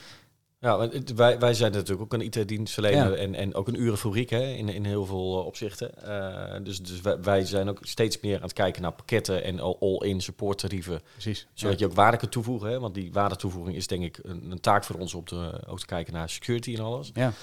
want 0.62 0.94
het- 0.94 1.14
wij, 1.14 1.40
wij 1.40 1.54
zijn 1.54 1.72
natuurlijk 1.72 2.02
ook 2.02 2.14
een 2.14 2.26
IT-dienstverlener 2.26 3.12
Ja. 3.12 3.16
en, 3.18 3.36
en 3.36 3.54
ook 3.56 3.68
een 3.68 3.82
urenfabriek 3.82 4.30
hè, 4.30 4.44
in, 4.54 4.70
in 4.70 4.86
heel 4.86 5.06
veel 5.06 5.40
eh, 5.40 5.46
opzichten. 5.46 6.04
Eh, 6.04 6.64
dus 6.64 6.82
dus 6.82 7.02
wij, 7.02 7.22
wij 7.22 7.46
zijn 7.46 7.70
ook 7.70 7.80
steeds 7.82 8.20
meer 8.20 8.36
aan 8.36 8.42
het 8.42 8.54
kijken 8.54 8.82
naar 8.82 8.92
pakketten 8.94 9.44
en 9.44 9.60
all- 9.60 9.76
all-in 9.80 10.22
supporttarieven. 10.22 11.02
Precies. 11.12 11.48
Zodat 11.54 11.80
je 11.80 11.86
ook 11.86 11.94
waarde 11.94 12.18
kunt 12.18 12.32
toevoegen. 12.32 12.70
Hè? 12.70 12.80
Want 12.80 12.94
die 12.94 13.12
waardetoevoeging 13.14 13.76
is 13.76 13.88
denk 13.88 14.04
ik 14.04 14.20
een, 14.24 14.52
een 14.52 14.60
taak 14.60 14.84
voor 14.84 14.96
ons 14.96 15.14
om 15.14 15.24
te, 15.26 15.64
ook 15.68 15.80
te 15.80 15.86
kijken 15.86 16.14
naar 16.14 16.30
security 16.30 16.74
en 16.76 16.84
alles. 16.84 17.12
Ja. 17.14 17.34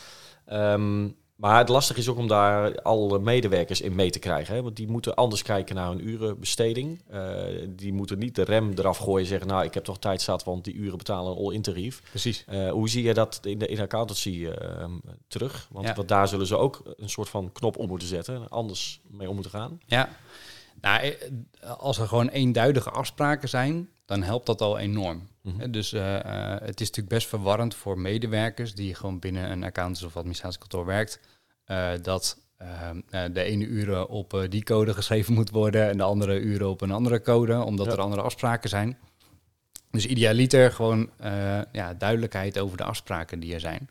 Ehm, 0.44 1.08
maar 1.38 1.58
het 1.58 1.68
lastige 1.68 2.00
is 2.00 2.08
ook 2.08 2.16
om 2.16 2.28
daar 2.28 2.82
alle 2.82 3.18
medewerkers 3.18 3.80
in 3.80 3.94
mee 3.94 4.10
te 4.10 4.18
krijgen. 4.18 4.54
Hè? 4.54 4.62
Want 4.62 4.76
die 4.76 4.88
moeten 4.88 5.14
anders 5.14 5.42
kijken 5.42 5.74
naar 5.74 5.88
hun 5.88 6.08
urenbesteding. 6.08 7.02
Eh, 7.08 7.44
die 7.68 7.92
moeten 7.92 8.18
niet 8.18 8.34
de 8.34 8.42
rem 8.42 8.72
eraf 8.76 8.98
gooien 8.98 9.20
en 9.20 9.26
zeggen... 9.26 9.48
nou, 9.48 9.64
ik 9.64 9.74
heb 9.74 9.84
toch 9.84 9.98
tijd 9.98 10.22
zat, 10.22 10.44
want 10.44 10.64
die 10.64 10.74
uren 10.74 10.98
betalen 10.98 11.32
een 11.32 11.44
all-in 11.44 11.62
tarief. 11.62 12.02
Precies. 12.10 12.44
Eh, 12.46 12.70
hoe 12.70 12.88
zie 12.88 13.02
je 13.02 13.14
dat 13.14 13.40
in 13.42 13.58
de 13.58 13.66
in 13.66 13.80
accountancy 13.80 14.46
ehm, 14.46 14.92
terug? 15.28 15.68
Want, 15.70 15.86
Ja. 15.86 15.94
want 15.94 16.08
daar 16.08 16.28
zullen 16.28 16.46
ze 16.46 16.56
ook 16.56 16.82
een 16.96 17.10
soort 17.10 17.28
van 17.28 17.52
knop 17.52 17.76
om 17.76 17.88
moeten 17.88 18.08
zetten. 18.08 18.34
en 18.34 18.48
Anders 18.48 19.00
mee 19.06 19.28
om 19.28 19.34
moeten 19.34 19.52
gaan. 19.52 19.80
Ja, 19.86 20.08
nou, 20.80 21.00
eh, 21.00 21.70
als 21.78 21.98
er 21.98 22.08
gewoon 22.08 22.28
eenduidige 22.28 22.90
afspraken 22.90 23.48
zijn, 23.48 23.88
dan 24.04 24.22
helpt 24.22 24.46
dat 24.46 24.60
al 24.60 24.78
enorm. 24.78 25.28
Mhm. 25.56 25.70
Dus 25.70 25.92
eh, 25.92 26.16
eh, 26.16 26.60
het 26.60 26.80
is 26.80 26.86
natuurlijk 26.86 27.08
best 27.14 27.28
verwarrend 27.28 27.74
voor 27.74 27.98
medewerkers 27.98 28.74
die 28.74 28.94
gewoon 28.94 29.18
binnen 29.18 29.50
een 29.50 29.64
accountants- 29.64 30.02
of 30.02 30.16
administratiekantoor 30.16 30.84
werkt, 30.86 31.20
eh, 31.64 31.90
dat 32.02 32.38
ehm, 32.58 33.00
eh, 33.10 33.22
de 33.32 33.42
ene 33.42 33.64
uren 33.64 34.08
op 34.08 34.46
die 34.48 34.62
code 34.64 34.94
geschreven 34.94 35.34
moet 35.34 35.50
worden 35.50 35.88
en 35.88 35.96
de 35.96 36.02
andere 36.02 36.38
uren 36.40 36.68
op 36.68 36.80
een 36.80 36.90
andere 36.90 37.22
code, 37.22 37.62
omdat 37.62 37.86
Ja. 37.86 37.92
er 37.92 38.00
andere 38.00 38.22
afspraken 38.22 38.68
zijn. 38.68 38.98
Dus 39.90 40.06
idealiter 40.06 40.72
gewoon 40.72 41.10
ja, 41.72 41.94
duidelijkheid 41.94 42.58
over 42.58 42.76
de 42.76 42.84
afspraken 42.84 43.40
die 43.40 43.54
er 43.54 43.60
zijn. 43.60 43.88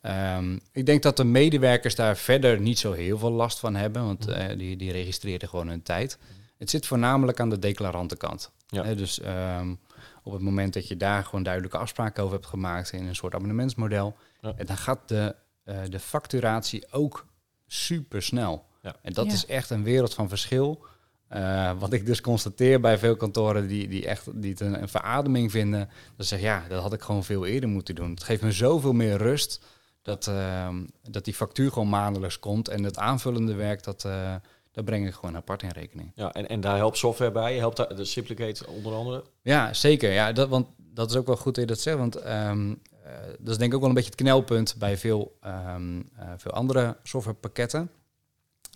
Ehm, 0.00 0.58
ik 0.72 0.86
denk 0.86 1.02
dat 1.02 1.16
de 1.16 1.24
medewerkers 1.24 1.94
daar 1.94 2.16
verder 2.16 2.60
niet 2.60 2.78
zo 2.78 2.92
heel 2.92 3.18
veel 3.18 3.30
last 3.30 3.58
van 3.58 3.74
hebben, 3.74 4.04
want 4.04 4.26
Mhm. 4.26 4.56
die, 4.58 4.76
die 4.76 4.92
registreren 4.92 5.48
gewoon 5.48 5.68
hun 5.68 5.82
tijd. 5.82 6.18
Het 6.58 6.70
zit 6.70 6.86
voornamelijk 6.86 7.40
aan 7.40 7.50
de 7.50 7.58
declarantenkant. 7.58 8.50
Ja. 8.70 8.84
Hè, 8.84 8.94
dus 8.94 9.20
ehm, 9.20 9.74
op 10.22 10.32
het 10.32 10.42
moment 10.42 10.74
dat 10.74 10.88
je 10.88 10.96
daar 10.96 11.24
gewoon 11.24 11.42
duidelijke 11.42 11.78
afspraken 11.78 12.22
over 12.22 12.34
hebt 12.34 12.46
gemaakt 12.48 12.92
in 12.92 13.06
een 13.06 13.14
soort 13.16 13.34
abonnementsmodel, 13.34 14.16
Ja. 14.40 14.52
en 14.56 14.66
dan 14.66 14.76
gaat 14.76 15.08
de, 15.08 15.34
eh, 15.64 15.78
de 15.88 15.98
facturatie 15.98 16.92
ook 16.92 17.26
super 17.66 18.22
snel. 18.22 18.66
Ja. 18.82 18.94
En 19.02 19.12
dat 19.12 19.26
Ja. 19.26 19.32
is 19.32 19.46
echt 19.46 19.70
een 19.70 19.82
wereld 19.82 20.14
van 20.14 20.28
verschil. 20.28 20.84
Eh, 21.28 21.72
wat 21.78 21.92
ik 21.92 22.06
dus 22.06 22.20
constateer 22.20 22.80
bij 22.80 22.98
veel 22.98 23.16
kantoren 23.16 23.66
die, 23.68 23.88
die 23.88 24.06
echt 24.06 24.40
die 24.42 24.50
het 24.50 24.60
een, 24.60 24.82
een 24.82 24.88
verademing 24.88 25.50
vinden. 25.50 25.80
Dat 26.16 26.26
ze 26.26 26.36
zeggen, 26.36 26.48
ja, 26.48 26.64
dat 26.68 26.82
had 26.82 26.92
ik 26.92 27.02
gewoon 27.02 27.24
veel 27.24 27.46
eerder 27.46 27.68
moeten 27.68 27.94
doen. 27.94 28.10
Het 28.10 28.22
geeft 28.22 28.42
me 28.42 28.52
zoveel 28.52 28.92
meer 28.92 29.16
rust 29.16 29.64
dat, 30.02 30.26
ehm, 30.26 30.84
dat 31.10 31.24
die 31.24 31.34
factuur 31.34 31.72
gewoon 31.72 31.88
maandelijks 31.88 32.38
komt. 32.38 32.68
En 32.68 32.82
het 32.84 32.98
aanvullende 32.98 33.54
werk, 33.54 33.82
dat, 33.82 34.04
eh, 34.04 34.34
dat 34.80 34.94
breng 34.94 35.06
ik 35.06 35.14
gewoon 35.14 35.36
apart 35.36 35.62
in 35.62 35.68
rekening. 35.68 36.12
Ja, 36.14 36.32
en, 36.32 36.48
en 36.48 36.60
daar 36.60 36.76
helpt 36.76 36.98
software 36.98 37.30
bij. 37.32 37.56
Helpt 37.56 37.76
daar, 37.76 37.96
de 37.96 38.04
Simplicate 38.04 38.66
onder 38.66 38.94
andere. 38.94 39.24
Ja, 39.42 39.74
zeker. 39.74 40.12
Ja, 40.12 40.32
dat, 40.32 40.48
want 40.48 40.66
dat 40.76 41.10
is 41.10 41.16
ook 41.16 41.26
wel 41.26 41.36
goed 41.36 41.54
dat 41.54 41.64
je 41.64 41.70
dat 41.70 41.80
zegt. 41.80 41.98
Want 41.98 42.16
ehm, 42.16 42.74
eh, 43.04 43.12
dat 43.38 43.48
is 43.48 43.58
denk 43.58 43.70
ik 43.70 43.74
ook 43.74 43.80
wel 43.80 43.88
een 43.88 43.94
beetje 43.94 44.10
het 44.10 44.20
knelpunt 44.20 44.74
bij 44.78 44.96
veel, 44.96 45.36
ehm, 45.40 46.02
eh, 46.16 46.28
veel 46.36 46.50
andere 46.50 46.96
softwarepakketten. 47.02 47.90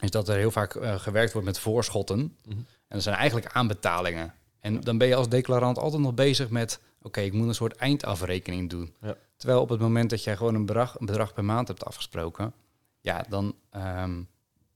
Is 0.00 0.10
dat 0.10 0.28
er 0.28 0.36
heel 0.36 0.50
vaak 0.50 0.74
eh, 0.74 0.94
gewerkt 0.98 1.32
wordt 1.32 1.46
met 1.46 1.58
voorschotten. 1.58 2.18
Mhm. 2.18 2.58
En 2.58 3.00
dat 3.00 3.02
zijn 3.02 3.16
eigenlijk 3.16 3.52
aanbetalingen. 3.52 4.34
En 4.60 4.80
dan 4.80 4.98
ben 4.98 5.08
je 5.08 5.14
als 5.14 5.28
declarant 5.28 5.78
altijd 5.78 6.02
nog 6.02 6.14
bezig 6.14 6.50
met... 6.50 6.80
oké, 7.02 7.20
ik 7.20 7.32
moet 7.32 7.48
een 7.48 7.54
soort 7.54 7.76
eindafrekening 7.76 8.70
doen. 8.70 8.94
Ja. 9.00 9.16
Terwijl 9.36 9.60
op 9.60 9.68
het 9.68 9.80
moment 9.80 10.10
dat 10.10 10.24
jij 10.24 10.36
gewoon 10.36 10.54
een 10.54 10.66
bedrag, 10.66 10.98
een 10.98 11.06
bedrag 11.06 11.32
per 11.32 11.44
maand 11.44 11.68
hebt 11.68 11.84
afgesproken... 11.84 12.52
ja, 13.00 13.24
dan, 13.28 13.54
ehm, 13.70 14.22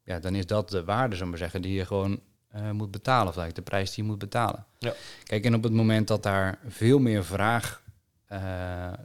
ja, 0.09 0.19
dan 0.19 0.35
is 0.35 0.47
dat 0.47 0.71
de 0.71 0.85
waarde, 0.85 1.17
zullen 1.17 1.25
we 1.25 1.31
maar 1.31 1.39
zeggen... 1.39 1.63
die 1.63 1.75
je 1.75 1.87
gewoon 1.87 2.21
eh, 2.49 2.71
moet 2.71 2.91
betalen. 2.91 3.29
Of 3.29 3.37
eigenlijk 3.37 3.55
de 3.55 3.71
prijs 3.71 3.95
die 3.95 4.05
je 4.05 4.11
moet 4.11 4.19
betalen. 4.19 4.67
Ja. 4.79 4.95
Kijk, 5.25 5.45
en 5.45 5.55
op 5.55 5.63
het 5.63 5.73
moment 5.73 6.09
dat 6.09 6.23
daar 6.23 6.59
veel 6.67 6.99
meer 6.99 7.25
vraag 7.25 7.83
eh, 8.27 8.41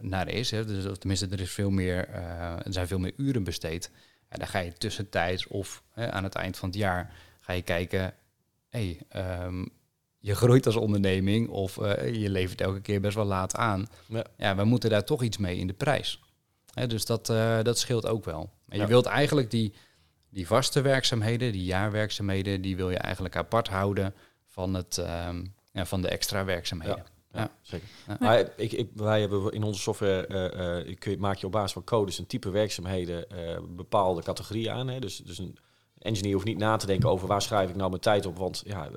naar 0.02 0.28
is... 0.28 0.52
Hè, 0.52 0.66
dus, 0.66 0.86
of 0.86 0.98
tenminste, 0.98 1.28
er, 1.28 1.40
is 1.40 1.52
veel 1.52 1.70
meer, 1.70 2.08
eh, 2.08 2.66
er 2.66 2.74
zijn 2.74 2.88
veel 2.88 3.00
meer 3.00 3.14
uren 3.18 3.44
besteed... 3.44 3.92
Ja, 4.30 4.38
dan 4.38 4.48
ga 4.48 4.60
je 4.60 4.74
tussentijds 4.74 5.48
of 5.48 5.84
aan 5.96 6.24
het 6.24 6.36
eind 6.36 6.58
van 6.58 6.70
het 6.70 6.78
jaar 6.78 7.14
ga 7.42 7.54
je 7.54 7.62
kijken, 7.62 8.14
hey, 8.70 9.00
ehm, 9.10 9.66
je 10.20 10.36
groeit 10.36 10.66
als 10.66 10.76
onderneming 10.76 11.50
of 11.50 11.76
je 12.12 12.30
levert 12.30 12.62
elke 12.62 12.82
keer 12.82 13.02
best 13.02 13.16
wel 13.16 13.26
laat 13.26 13.56
aan. 13.56 13.88
Ja. 14.08 14.26
Ja, 14.38 14.56
we 14.56 14.64
moeten 14.64 14.90
daar 14.90 15.04
toch 15.04 15.24
iets 15.24 15.38
mee 15.38 15.58
in 15.58 15.68
de 15.68 15.74
prijs. 15.74 16.20
Hè, 16.74 16.88
dus 16.88 17.06
dat, 17.06 17.26
dat 17.64 17.80
scheelt 17.80 18.08
ook 18.08 18.26
wel. 18.26 18.50
En 18.68 18.80
je 18.80 18.88
wilt 18.88 19.06
eigenlijk 19.06 19.52
die, 19.52 19.74
die 20.34 20.48
vaste 20.48 20.82
werkzaamheden, 20.82 21.52
die 21.52 21.64
jaarwerkzaamheden, 21.64 22.62
die 22.62 22.76
wil 22.76 22.90
je 22.90 22.98
eigenlijk 22.98 23.36
apart 23.36 23.68
houden 23.68 24.14
van, 24.48 24.74
het, 24.74 24.98
ehm, 24.98 25.46
ja, 25.72 25.86
van 25.86 26.02
de 26.02 26.08
extra 26.08 26.46
werkzaamheden. 26.46 27.04
Ja, 27.32 27.40
Ja. 27.40 27.52
zeker. 27.62 27.88
Ja. 28.08 28.18
Maar 28.20 28.52
ik, 28.56 28.72
ik, 28.72 28.90
wij 28.96 29.20
hebben 29.20 29.52
in 29.52 29.64
onze 29.64 29.82
software, 29.82 30.28
eh, 30.28 30.80
eh, 30.90 30.98
kun 30.98 31.12
je, 31.12 31.18
maak 31.18 31.38
je 31.38 31.46
op 31.46 31.52
basis 31.52 31.72
van 31.72 31.84
codes 31.84 32.18
een 32.18 32.28
type 32.28 32.50
werkzaamheden 32.50 33.30
eh, 33.30 33.60
bepaalde 33.70 34.24
categorieën 34.24 34.72
aan. 34.72 34.88
Hè? 34.88 35.00
Dus, 35.00 35.18
dus 35.18 35.38
een 35.38 35.58
engineer 35.98 36.34
hoeft 36.34 36.46
niet 36.46 36.58
na 36.58 36.76
te 36.76 36.86
denken 36.86 37.10
over 37.10 37.28
waar 37.28 37.42
schrijf 37.42 37.70
ik 37.70 37.76
nou 37.76 37.90
mijn 37.90 38.02
tijd 38.02 38.26
op, 38.26 38.38
want 38.38 38.64
ja, 38.66 38.90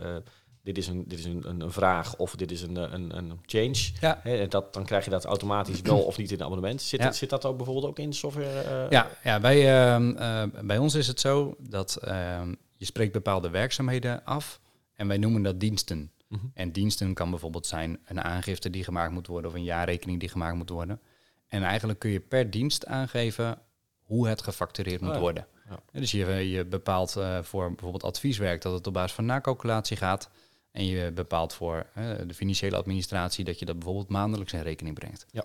dit 0.66 0.78
is, 0.78 0.86
een, 0.86 1.04
dit 1.06 1.18
is 1.18 1.24
een, 1.24 1.48
een, 1.48 1.60
een 1.60 1.72
vraag 1.72 2.16
of 2.16 2.34
dit 2.34 2.50
is 2.50 2.62
een, 2.62 2.76
een, 2.94 3.16
een 3.16 3.40
change. 3.46 3.90
Ja. 4.00 4.46
Dat, 4.48 4.74
dan 4.74 4.84
krijg 4.84 5.04
je 5.04 5.10
dat 5.10 5.24
automatisch 5.24 5.80
wel 5.80 6.02
of 6.02 6.16
niet 6.18 6.26
in 6.30 6.34
het 6.36 6.44
abonnement. 6.44 6.82
Zit, 6.82 7.00
Ja. 7.00 7.12
zit 7.12 7.30
dat 7.30 7.44
ook 7.44 7.56
bijvoorbeeld 7.56 7.86
ook 7.86 7.98
in 7.98 8.10
de 8.10 8.16
software? 8.16 8.60
eh? 8.60 8.90
Ja, 8.90 9.08
ja 9.24 9.40
bij, 9.40 9.84
ehm, 9.94 10.16
eh, 10.16 10.42
bij 10.62 10.78
ons 10.78 10.94
is 10.94 11.06
het 11.06 11.20
zo 11.20 11.56
dat 11.58 11.96
ehm, 11.96 12.54
je 12.76 12.84
spreekt 12.84 13.12
bepaalde 13.12 13.50
werkzaamheden 13.50 14.24
af 14.24 14.60
en 14.94 15.08
wij 15.08 15.16
noemen 15.18 15.42
dat 15.42 15.60
diensten. 15.60 16.10
Mhm. 16.28 16.46
En 16.54 16.72
diensten 16.72 17.14
kan 17.14 17.30
bijvoorbeeld 17.30 17.66
zijn 17.66 17.98
een 18.04 18.20
aangifte 18.22 18.70
die 18.70 18.84
gemaakt 18.84 19.12
moet 19.12 19.26
worden 19.26 19.50
of 19.50 19.56
een 19.56 19.64
jaarrekening 19.64 20.20
die 20.20 20.28
gemaakt 20.28 20.56
moet 20.56 20.70
worden. 20.70 21.00
En 21.48 21.62
eigenlijk 21.62 21.98
kun 21.98 22.10
je 22.10 22.20
per 22.20 22.50
dienst 22.50 22.86
aangeven 22.86 23.58
hoe 24.02 24.28
het 24.28 24.42
gefactureerd 24.42 25.00
moet 25.00 25.08
Oh 25.10 25.14
ja. 25.14 25.20
worden. 25.20 25.46
Dus 25.92 26.10
je, 26.10 26.26
je 26.26 26.64
bepaalt 26.64 27.16
eh, 27.16 27.38
voor 27.42 27.68
bijvoorbeeld 27.68 28.04
advieswerk 28.04 28.62
dat 28.62 28.72
het 28.72 28.86
op 28.86 28.92
basis 28.92 29.12
van 29.12 29.24
nakalculatie 29.26 29.96
gaat. 29.96 30.30
En 30.76 30.86
je 30.86 31.12
bepaalt 31.12 31.52
voor 31.54 31.86
de 32.26 32.34
financiële 32.34 32.76
administratie 32.76 33.44
dat 33.44 33.58
je 33.58 33.64
dat 33.64 33.74
bijvoorbeeld 33.74 34.08
maandelijks 34.08 34.52
in 34.52 34.60
rekening 34.60 34.94
brengt. 34.94 35.26
Ja. 35.30 35.44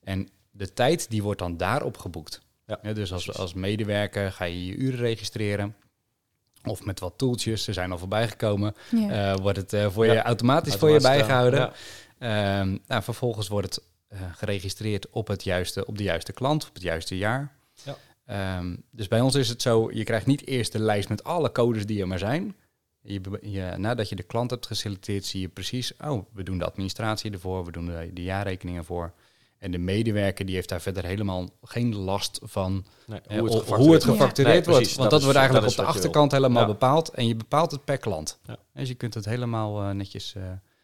En 0.00 0.28
de 0.50 0.72
tijd 0.72 1.10
die 1.10 1.22
wordt 1.22 1.38
dan 1.38 1.56
daarop 1.56 1.98
geboekt. 1.98 2.40
Ja, 2.66 2.78
Ja, 2.82 2.92
dus 2.92 3.12
als, 3.12 3.38
als 3.38 3.54
medewerker 3.54 4.32
ga 4.32 4.44
je 4.44 4.66
je 4.66 4.74
uren 4.74 4.98
registreren. 4.98 5.76
Of 6.64 6.84
met 6.84 7.00
wat 7.00 7.12
tooltjes, 7.16 7.64
ze 7.64 7.72
zijn 7.72 7.92
al 7.92 7.98
voorbij 7.98 8.28
gekomen. 8.28 8.74
Ja. 8.90 9.32
Eh, 9.32 9.38
wordt 9.40 9.58
het 9.58 9.72
eh, 9.72 9.90
voor 9.90 10.06
Ja, 10.06 10.12
je 10.12 10.22
automatisch 10.22 10.74
voor 10.74 10.90
je 10.90 11.00
bijgehouden. 11.00 11.72
Ehm, 12.18 12.76
nou, 12.86 13.02
vervolgens 13.02 13.48
wordt 13.48 13.74
het 13.74 13.84
eh, 14.08 14.20
geregistreerd 14.32 15.10
op, 15.10 15.28
het 15.28 15.44
juiste, 15.44 15.86
op 15.86 15.98
de 15.98 16.04
juiste 16.04 16.32
klant, 16.32 16.68
op 16.68 16.74
het 16.74 16.82
juiste 16.82 17.16
jaar. 17.16 17.56
Ja. 17.84 17.96
Ehm, 18.26 18.76
dus 18.90 19.08
bij 19.08 19.20
ons 19.20 19.34
is 19.34 19.48
het 19.48 19.62
zo, 19.62 19.90
je 19.92 20.04
krijgt 20.04 20.26
niet 20.26 20.46
eerst 20.46 20.72
de 20.72 20.78
lijst 20.78 21.08
met 21.08 21.24
alle 21.24 21.52
codes 21.52 21.86
die 21.86 22.00
er 22.00 22.08
maar 22.08 22.18
zijn. 22.18 22.56
Je, 23.02 23.74
nadat 23.76 24.08
je 24.08 24.16
de 24.16 24.22
klant 24.22 24.50
hebt 24.50 24.66
geselecteerd, 24.66 25.24
zie 25.24 25.40
je 25.40 25.48
precies, 25.48 25.92
oh, 26.04 26.24
we 26.32 26.42
doen 26.42 26.58
de 26.58 26.64
administratie 26.64 27.30
ervoor, 27.30 27.64
we 27.64 27.72
doen 27.72 27.86
de, 27.86 28.10
de 28.14 28.22
jaarrekeningen 28.22 28.84
voor. 28.84 29.12
En 29.58 29.70
de 29.70 29.78
medewerker 29.78 30.46
die 30.46 30.54
heeft 30.54 30.68
daar 30.68 30.80
verder 30.80 31.04
helemaal 31.04 31.48
geen 31.62 31.96
last 31.96 32.40
van 32.42 32.84
Nee, 33.06 33.20
eh, 33.20 33.38
hoe 33.38 33.44
het 33.48 33.54
gefactureerd 34.04 34.04
wordt. 34.04 34.36
Nee, 34.36 34.62
precies, 34.62 34.94
Want 34.96 35.10
dat, 35.10 35.18
is- 35.18 35.24
wordt 35.24 35.38
eigenlijk 35.40 35.68
dat 35.68 35.78
op 35.78 35.84
de 35.84 35.90
achterkant 35.92 36.32
helemaal 36.32 36.62
Ja. 36.62 36.68
bepaald. 36.68 37.08
En 37.08 37.26
je 37.26 37.36
bepaalt 37.36 37.70
het 37.70 37.84
per 37.84 37.98
klant. 37.98 38.38
Ja. 38.46 38.56
Dus 38.74 38.88
je 38.88 38.94
kunt 38.94 39.14
het 39.14 39.24
helemaal 39.24 39.82
eh, 39.82 39.90
netjes 39.90 40.34
eh, 40.34 40.42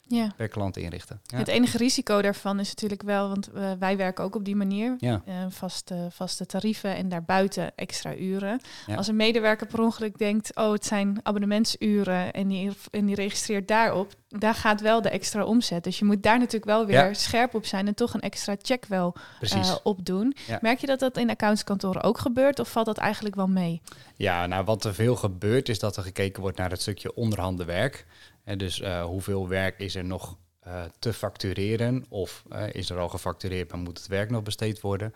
ja. 0.09 0.33
per 0.35 0.47
klant 0.47 0.77
inrichten. 0.77 1.21
Ja. 1.23 1.37
Het 1.37 1.47
enige 1.47 1.77
risico 1.77 2.21
daarvan 2.21 2.59
is 2.59 2.69
natuurlijk 2.69 3.01
wel, 3.01 3.27
want 3.29 3.51
eh, 3.51 3.71
wij 3.79 3.97
werken 3.97 4.23
ook 4.23 4.35
op 4.35 4.45
die 4.45 4.55
manier. 4.55 4.95
Ja. 4.99 5.21
eh, 5.25 5.33
vaste, 5.49 6.07
vaste 6.11 6.45
tarieven 6.45 6.95
en 6.95 7.09
daarbuiten 7.09 7.71
extra 7.75 8.15
uren. 8.15 8.61
Als 8.95 9.07
een 9.07 9.15
medewerker 9.15 9.67
per 9.67 9.81
ongeluk 9.81 10.17
denkt, 10.17 10.55
oh 10.55 10.71
het 10.71 10.85
zijn 10.85 11.19
abonnementsuren 11.23 12.33
en 12.33 12.47
die, 12.47 12.71
en 12.91 13.05
die 13.05 13.15
registreert 13.15 13.67
daarop, 13.67 14.13
daar 14.27 14.55
gaat 14.55 14.81
wel 14.81 15.01
de 15.01 15.09
extra 15.09 15.43
omzet. 15.45 15.83
Dus 15.83 15.99
je 15.99 16.05
moet 16.05 16.23
daar 16.23 16.37
natuurlijk 16.37 16.65
wel 16.65 16.85
weer 16.85 17.15
scherp 17.15 17.53
op 17.53 17.65
zijn 17.65 17.87
en 17.87 17.95
toch 17.95 18.13
een 18.13 18.21
extra 18.21 18.55
check 18.61 18.85
wel 18.85 19.15
Precies. 19.37 19.69
eh, 19.69 19.75
op 19.83 20.05
doen. 20.05 20.35
Merk 20.61 20.79
je 20.79 20.87
dat 20.87 20.99
dat 20.99 21.17
in 21.17 21.29
accountskantoren 21.29 22.03
ook 22.03 22.17
gebeurt 22.17 22.59
of 22.59 22.71
valt 22.71 22.85
dat 22.85 22.97
eigenlijk 22.97 23.35
wel 23.35 23.47
mee? 23.47 23.81
Ja, 24.15 24.45
nou 24.45 24.63
wat 24.63 24.83
er 24.83 24.93
veel 24.93 25.15
gebeurt 25.15 25.69
is 25.69 25.79
dat 25.79 25.97
er 25.97 26.03
gekeken 26.03 26.41
wordt 26.41 26.57
naar 26.57 26.69
het 26.69 26.81
stukje 26.81 27.15
onderhanden 27.15 27.65
werk. 27.65 28.05
En 28.49 28.57
dus 28.57 28.81
eh, 28.81 29.03
hoeveel 29.03 29.47
werk 29.47 29.79
is 29.79 29.95
er 29.95 30.05
nog 30.05 30.37
eh, 30.59 30.83
te 30.99 31.13
factureren 31.13 32.05
of 32.09 32.43
eh, 32.49 32.73
is 32.73 32.89
er 32.89 32.97
al 32.97 33.09
gefactureerd, 33.09 33.71
maar 33.71 33.79
moet 33.79 33.97
het 33.97 34.07
werk 34.07 34.29
nog 34.29 34.43
besteed 34.43 34.81
worden? 34.81 35.13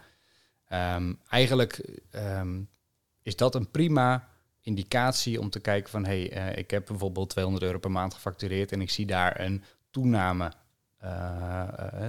Ehm, 0.68 1.14
eigenlijk 1.30 2.02
ehm, 2.12 2.62
is 3.22 3.36
dat 3.36 3.56
een 3.56 3.72
prima 3.72 4.30
indicatie 4.62 5.40
om 5.40 5.50
te 5.50 5.60
kijken 5.60 5.90
van 5.90 6.06
hé, 6.06 6.26
hey, 6.26 6.54
ik 6.54 6.72
heb 6.72 6.86
bijvoorbeeld 6.86 7.30
200 7.30 7.66
euro 7.66 7.80
per 7.80 7.92
maand 7.92 8.14
gefactureerd 8.14 8.72
en 8.72 8.82
ik 8.82 8.90
zie 8.90 9.06
daar 9.06 9.40
een 9.40 9.64
toename. 9.92 10.52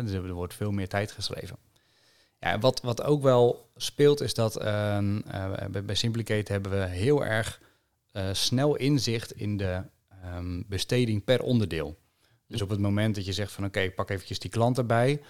dus 0.02 0.12
er 0.12 0.32
wordt 0.32 0.54
veel 0.54 0.72
meer 0.72 0.88
tijd 0.88 1.12
geschreven. 1.12 1.56
Ja, 2.40 2.58
wat, 2.58 2.80
wat 2.80 3.02
ook 3.02 3.22
wel 3.22 3.70
speelt 3.76 4.20
is 4.20 4.34
dat 4.34 4.56
ehm, 4.56 5.18
eh, 5.18 5.82
bij, 5.84 5.94
Simplicate 5.94 6.52
hebben 6.52 6.70
we 6.70 6.86
heel 6.86 7.24
erg 7.24 7.60
snel 8.32 8.76
inzicht 8.76 9.32
in 9.32 9.56
de 9.56 9.82
ehm, 10.24 10.62
besteding 10.66 11.24
per 11.24 11.42
onderdeel. 11.42 11.98
Dus 12.48 12.62
op 12.62 12.68
het 12.68 12.80
moment 12.80 13.14
dat 13.14 13.26
je 13.26 13.32
zegt 13.32 13.52
van 13.52 13.64
oké, 13.64 13.80
ik 13.80 13.94
pak 13.94 14.10
eventjes 14.10 14.38
die 14.38 14.50
klant 14.50 14.78
erbij, 14.78 15.20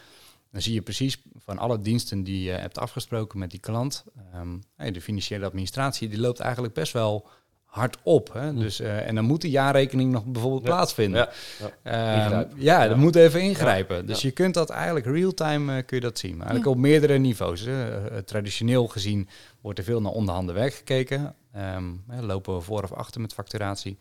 dan 0.50 0.62
zie 0.62 0.74
je 0.74 0.82
precies 0.82 1.22
van 1.44 1.58
alle 1.58 1.78
diensten 1.80 2.22
die 2.22 2.42
je 2.42 2.50
hebt 2.50 2.78
afgesproken 2.78 3.38
met 3.38 3.50
die 3.50 3.60
klant, 3.60 4.04
ehm, 4.32 4.56
hey, 4.76 4.90
de 4.90 5.00
financiële 5.00 5.46
administratie, 5.46 6.08
die 6.08 6.20
loopt 6.20 6.40
eigenlijk 6.40 6.74
best 6.74 6.92
wel 6.92 7.28
hard 7.64 7.96
op. 8.02 8.32
Hè? 8.32 8.52
Mm. 8.52 8.58
Dus, 8.58 8.80
eh, 8.80 9.08
en 9.08 9.14
dan 9.14 9.24
moet 9.24 9.40
de 9.40 9.50
jaarrekening 9.50 10.12
nog 10.12 10.24
bijvoorbeeld 10.24 10.62
Ja. 10.62 10.68
plaatsvinden. 10.68 11.28
Ja, 11.60 11.70
ja. 11.82 12.30
Ehm, 12.30 12.48
ja, 12.56 12.82
Ja. 12.82 12.88
dan 12.88 12.98
moet 12.98 13.16
even 13.16 13.40
ingrijpen. 13.42 14.06
Dus 14.06 14.20
Ja. 14.22 14.28
je 14.28 14.34
kunt 14.34 14.54
dat 14.54 14.70
eigenlijk 14.70 15.06
real-time 15.06 15.76
eh, 15.78 15.86
kun 15.86 15.96
je 15.96 16.02
dat 16.02 16.18
zien. 16.18 16.36
Maar 16.36 16.46
eigenlijk 16.46 16.66
Ja. 16.66 16.70
op 16.82 16.88
meerdere 16.88 17.18
niveaus. 17.18 17.60
Hè. 17.60 18.08
Eh, 18.08 18.18
traditioneel 18.18 18.86
gezien 18.86 19.28
wordt 19.60 19.78
er 19.78 19.84
veel 19.84 20.00
naar 20.00 20.12
onderhanden 20.12 20.54
werk 20.54 20.74
gekeken. 20.74 21.34
Ehm, 21.52 21.84
hè, 22.08 22.22
lopen 22.22 22.54
we 22.54 22.60
voor 22.60 22.82
of 22.82 22.92
achter 22.92 23.20
met 23.20 23.34
facturatie. 23.34 23.98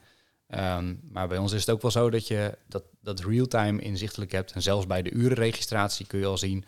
Ehm, 0.53 0.95
maar 1.11 1.27
bij 1.27 1.37
ons 1.37 1.51
is 1.51 1.59
het 1.59 1.69
ook 1.69 1.81
wel 1.81 1.91
zo 1.91 2.09
dat 2.09 2.27
je 2.27 2.57
dat, 2.67 2.83
dat 3.01 3.19
real-time 3.19 3.81
inzichtelijk 3.81 4.31
hebt. 4.31 4.51
En 4.51 4.61
zelfs 4.61 4.87
bij 4.87 5.01
de 5.01 5.11
urenregistratie 5.11 6.05
kun 6.07 6.19
je 6.19 6.25
al 6.25 6.37
zien 6.37 6.65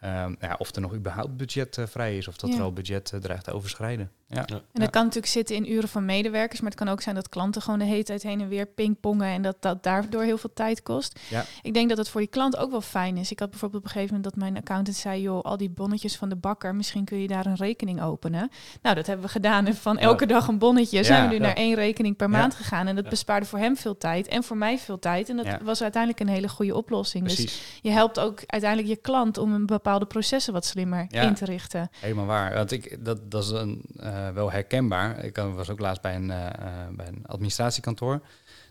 ehm, 0.00 0.34
ja, 0.40 0.54
of 0.58 0.74
er 0.74 0.80
nog 0.80 0.94
überhaupt 0.94 1.36
budget 1.36 1.78
eh, 1.78 1.86
vrij 1.86 2.16
is 2.16 2.28
of 2.28 2.36
dat 2.36 2.50
Ja. 2.50 2.56
er 2.56 2.62
al 2.62 2.72
budget 2.72 3.12
eh, 3.12 3.20
dreigt 3.20 3.44
te 3.44 3.52
overschrijden. 3.52 4.10
Ja. 4.32 4.44
En 4.46 4.80
dat 4.80 4.90
kan 4.90 5.02
natuurlijk 5.02 5.32
zitten 5.32 5.56
in 5.56 5.72
uren 5.72 5.88
van 5.88 6.04
medewerkers, 6.04 6.60
maar 6.60 6.70
het 6.70 6.78
kan 6.78 6.88
ook 6.88 7.00
zijn 7.00 7.14
dat 7.14 7.28
klanten 7.28 7.62
gewoon 7.62 7.78
de 7.78 7.84
hele 7.84 8.02
tijd 8.02 8.22
heen 8.22 8.40
en 8.40 8.48
weer 8.48 8.66
pingpongen 8.66 9.26
en 9.26 9.42
dat 9.42 9.56
dat 9.60 9.82
daardoor 9.82 10.22
heel 10.22 10.38
veel 10.38 10.50
tijd 10.54 10.82
kost. 10.82 11.18
Ja. 11.28 11.44
Ik 11.62 11.74
denk 11.74 11.88
dat 11.88 11.98
het 11.98 12.08
voor 12.08 12.20
die 12.20 12.30
klant 12.30 12.56
ook 12.56 12.70
wel 12.70 12.80
fijn 12.80 13.16
is. 13.16 13.30
Ik 13.30 13.38
had 13.38 13.50
bijvoorbeeld 13.50 13.82
op 13.82 13.88
een 13.88 13.94
gegeven 13.94 14.14
moment 14.14 14.32
dat 14.34 14.42
mijn 14.42 14.56
accountant 14.56 14.96
zei, 14.96 15.20
joh, 15.22 15.42
al 15.42 15.56
die 15.56 15.70
bonnetjes 15.70 16.16
van 16.16 16.28
de 16.28 16.36
bakker, 16.36 16.74
misschien 16.74 17.04
kun 17.04 17.18
je 17.18 17.28
daar 17.28 17.46
een 17.46 17.56
rekening 17.56 18.02
openen. 18.02 18.50
Nou, 18.82 18.94
dat 18.94 19.06
hebben 19.06 19.24
we 19.26 19.30
gedaan 19.32 19.66
en 19.66 19.74
van 19.76 19.98
elke 19.98 20.26
dag 20.26 20.48
een 20.48 20.58
bonnetje 20.58 21.04
zijn 21.04 21.22
we 21.22 21.28
nu 21.28 21.34
ja. 21.34 21.40
naar 21.46 21.56
één 21.56 21.74
rekening 21.74 22.16
per 22.16 22.30
Ja. 22.30 22.38
maand 22.38 22.54
gegaan 22.54 22.86
en 22.86 22.94
dat 22.94 23.04
Ja. 23.04 23.10
bespaarde 23.10 23.46
voor 23.46 23.58
hem 23.58 23.76
veel 23.76 23.96
tijd 23.96 24.28
en 24.28 24.42
voor 24.44 24.56
mij 24.56 24.78
veel 24.78 24.98
tijd 24.98 25.28
en 25.28 25.36
dat 25.36 25.46
Ja. 25.46 25.58
was 25.62 25.82
uiteindelijk 25.82 26.22
een 26.22 26.28
hele 26.28 26.48
goede 26.48 26.76
oplossing. 26.76 27.26
Dus 27.28 27.60
je 27.82 27.90
helpt 27.90 28.18
ook 28.20 28.42
uiteindelijk 28.46 28.90
je 28.90 28.96
klant 28.96 29.38
om 29.38 29.52
een 29.52 29.66
bepaalde 29.66 30.06
processen 30.06 30.52
wat 30.52 30.64
slimmer 30.64 31.06
Ja. 31.08 31.22
in 31.22 31.34
te 31.34 31.44
richten. 31.44 31.90
helemaal 32.00 32.26
waar. 32.26 32.54
Want 32.54 32.70
ik, 32.72 33.04
dat, 33.04 33.30
dat 33.30 33.42
is 33.44 33.50
een, 33.50 33.82
eh, 33.96 34.19
wel 34.28 34.50
herkenbaar. 34.50 35.24
Ik 35.24 35.38
eh, 35.38 35.54
was 35.54 35.70
ook 35.70 35.80
laatst 35.80 36.02
bij 36.02 36.14
een, 36.14 36.30
eh, 36.30 36.46
eh, 36.46 36.88
bij 36.92 37.06
een 37.06 37.26
administratiekantoor. 37.26 38.20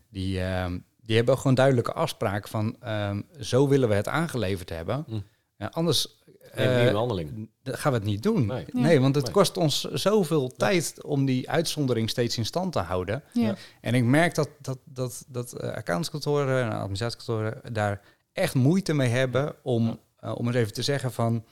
Die, 0.10 0.42
ehm, 0.42 0.80
die 1.02 1.16
hebben 1.16 1.34
ook 1.34 1.40
gewoon 1.40 1.56
duidelijke 1.56 1.94
afspraak 1.94 2.48
van 2.48 2.76
ehm, 2.80 3.22
zo 3.40 3.68
willen 3.68 3.90
we 3.90 3.96
het 3.96 4.08
aangeleverd 4.08 4.70
hebben. 4.70 5.04
Hm. 5.08 5.20
Ja, 5.58 5.68
anders 5.68 6.20
Neem 6.56 6.88
eh, 6.88 7.26
dan 7.64 7.78
gaan 7.78 7.92
we 7.92 7.98
het 7.98 8.08
niet 8.08 8.24
doen. 8.24 8.52
Nee. 8.72 9.00
Want 9.00 9.16
het 9.16 9.24
Nee. 9.24 9.34
kost 9.34 9.58
ons 9.58 9.82
zoveel 9.82 10.48
tijd 10.48 11.04
om 11.04 11.26
die 11.26 11.50
uitzondering 11.50 12.10
steeds 12.10 12.38
in 12.38 12.46
stand 12.46 12.74
te 12.74 12.80
houden. 12.80 13.24
Ja. 13.34 13.48
Ja. 13.48 13.56
En 13.82 13.94
ik 13.94 14.04
merk 14.04 14.36
dat, 14.36 14.50
dat, 14.62 14.78
dat, 14.86 15.26
dat 15.28 15.54
eh, 15.54 15.72
accountskantoren 15.72 16.64
en 16.64 16.72
administratiekantoren 16.72 17.74
daar 17.74 18.02
echt 18.34 18.56
moeite 18.56 18.94
mee 18.94 19.10
hebben 19.10 19.56
om, 19.64 20.00
eh, 20.20 20.36
om 20.36 20.48
eens 20.48 20.56
even 20.56 20.74
te 20.74 20.82
zeggen 20.82 21.12
van 21.12 21.46